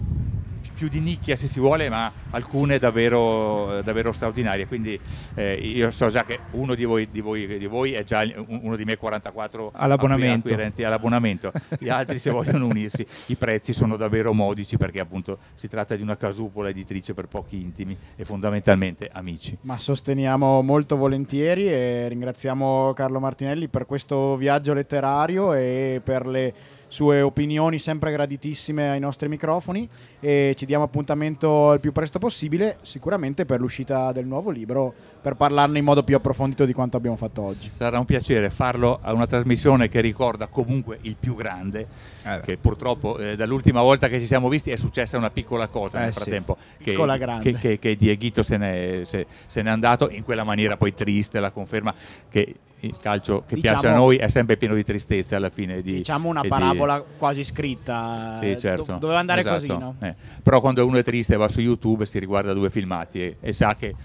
più 0.77 0.89
di 0.89 0.99
nicchia 0.99 1.35
se 1.35 1.47
si 1.47 1.59
vuole, 1.59 1.89
ma 1.89 2.11
alcune 2.29 2.77
davvero, 2.77 3.81
davvero 3.81 4.11
straordinarie. 4.11 4.67
Quindi 4.67 4.97
eh, 5.33 5.53
io 5.53 5.89
so 5.89 6.09
già 6.09 6.23
che 6.23 6.39
uno 6.51 6.75
di 6.75 6.85
voi, 6.85 7.09
di, 7.09 7.19
voi, 7.19 7.57
di 7.57 7.65
voi, 7.65 7.93
è 7.93 8.03
già 8.03 8.23
uno 8.47 8.75
di 8.75 8.85
me 8.85 8.95
44 8.95 9.71
all'abbonamento. 9.73 10.53
all'abbonamento. 10.85 11.51
Gli 11.79 11.89
altri 11.89 12.19
se 12.19 12.29
vogliono 12.29 12.67
unirsi, 12.67 13.05
i 13.27 13.35
prezzi 13.35 13.73
sono 13.73 13.97
davvero 13.97 14.33
modici 14.33 14.77
perché 14.77 14.99
appunto 14.99 15.39
si 15.55 15.67
tratta 15.67 15.95
di 15.95 16.03
una 16.03 16.15
casupola 16.15 16.69
editrice 16.69 17.15
per 17.15 17.25
pochi 17.27 17.59
intimi 17.59 17.97
e 18.15 18.23
fondamentalmente 18.23 19.09
amici. 19.11 19.57
Ma 19.61 19.79
sosteniamo 19.79 20.61
molto 20.61 20.95
volentieri 20.95 21.67
e 21.67 22.07
ringraziamo 22.07 22.93
Carlo 22.93 23.19
Martinelli 23.19 23.67
per 23.67 23.87
questo 23.87 24.37
viaggio 24.37 24.73
letterario 24.73 25.53
e 25.53 26.01
per 26.03 26.27
le 26.27 26.53
sue 26.87 27.21
opinioni 27.21 27.79
sempre 27.79 28.11
graditissime 28.11 28.89
ai 28.89 28.99
nostri 28.99 29.27
microfoni 29.27 29.87
e 30.19 30.53
ci 30.57 30.65
diamo 30.65 30.83
appuntamento 30.83 31.73
il 31.73 31.79
più 31.79 31.91
presto 31.91 32.19
possibile, 32.19 32.77
sicuramente 32.81 33.45
per 33.45 33.59
l'uscita 33.59 34.11
del 34.11 34.25
nuovo 34.25 34.49
libro, 34.49 34.93
per 35.21 35.35
parlarne 35.35 35.79
in 35.79 35.83
modo 35.83 36.03
più 36.03 36.15
approfondito 36.15 36.65
di 36.65 36.73
quanto 36.73 36.97
abbiamo 36.97 37.17
fatto 37.17 37.41
oggi. 37.41 37.67
Sarà 37.67 37.99
un 37.99 38.05
piacere 38.05 38.49
farlo 38.49 38.99
a 39.01 39.13
una 39.13 39.27
trasmissione 39.27 39.87
che 39.89 40.01
ricorda 40.01 40.47
comunque 40.47 40.99
il 41.01 41.15
più 41.19 41.35
grande, 41.35 41.87
eh 42.23 42.39
che 42.41 42.57
purtroppo 42.57 43.17
eh, 43.17 43.35
dall'ultima 43.35 43.81
volta 43.81 44.07
che 44.07 44.19
ci 44.19 44.25
siamo 44.25 44.47
visti 44.49 44.71
è 44.71 44.75
successa 44.75 45.17
una 45.17 45.29
piccola 45.29 45.67
cosa 45.67 45.99
eh 45.99 46.03
nel 46.03 46.13
frattempo, 46.13 46.57
sì. 46.77 46.83
che, 46.83 46.95
che, 47.41 47.57
che, 47.57 47.79
che, 47.79 47.95
Dieghito 47.95 48.43
se 48.43 48.57
n'è, 48.57 49.01
se, 49.03 49.25
se 49.47 49.61
n'è 49.61 49.69
andato 49.69 50.09
in 50.09 50.23
quella 50.23 50.43
maniera 50.43 50.77
poi 50.77 50.93
triste, 50.93 51.39
la 51.39 51.51
conferma 51.51 51.93
che 52.29 52.55
il 52.81 52.97
calcio 52.97 53.43
che 53.47 53.55
diciamo, 53.55 53.79
piace 53.79 53.87
a 53.93 53.97
noi 53.97 54.17
è 54.17 54.27
sempre 54.27 54.55
pieno 54.55 54.75
di 54.75 54.83
tristezza 54.83 55.35
alla 55.35 55.49
fine 55.49 55.81
di, 55.81 55.95
diciamo 55.95 56.29
una 56.29 56.43
parabola 56.43 56.76
di... 56.77 57.03
quasi 57.17 57.43
scritta 57.43 58.39
sì, 58.41 58.57
certo. 58.59 58.83
Do- 58.83 58.97
doveva 58.97 59.19
andare 59.19 59.41
esatto. 59.41 59.55
così 59.55 59.67
no? 59.67 59.95
eh. 60.01 60.15
però 60.41 60.61
quando 60.61 60.85
uno 60.85 60.97
è 60.97 61.03
triste 61.03 61.35
va 61.37 61.47
su 61.47 61.59
youtube 61.59 62.05
si 62.05 62.19
riguarda 62.19 62.53
due 62.53 62.69
filmati 62.69 63.21
e, 63.21 63.37
e 63.39 63.53
sa 63.53 63.75
che 63.75 63.95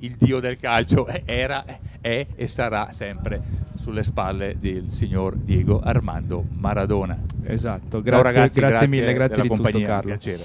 il 0.00 0.16
dio 0.16 0.40
del 0.40 0.56
calcio 0.56 1.06
era, 1.24 1.64
è 2.00 2.26
e 2.34 2.48
sarà 2.48 2.88
sempre 2.92 3.42
sulle 3.76 4.02
spalle 4.02 4.56
del 4.58 4.90
signor 4.90 5.36
Diego 5.36 5.80
Armando 5.80 6.44
Maradona 6.56 7.18
esatto 7.44 8.00
grazie, 8.00 8.22
Ciao 8.22 8.22
ragazzi, 8.22 8.60
grazie, 8.60 8.78
grazie 8.78 8.86
mille 8.88 9.12
grazie 9.12 9.42
di 9.42 9.48
tutto 9.48 9.80
Carlo 9.80 10.16
piacere 10.16 10.44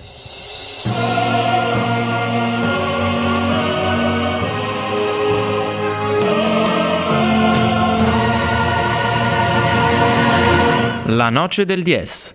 La 11.09 11.31
noce 11.31 11.65
del 11.65 11.83
10 11.83 12.27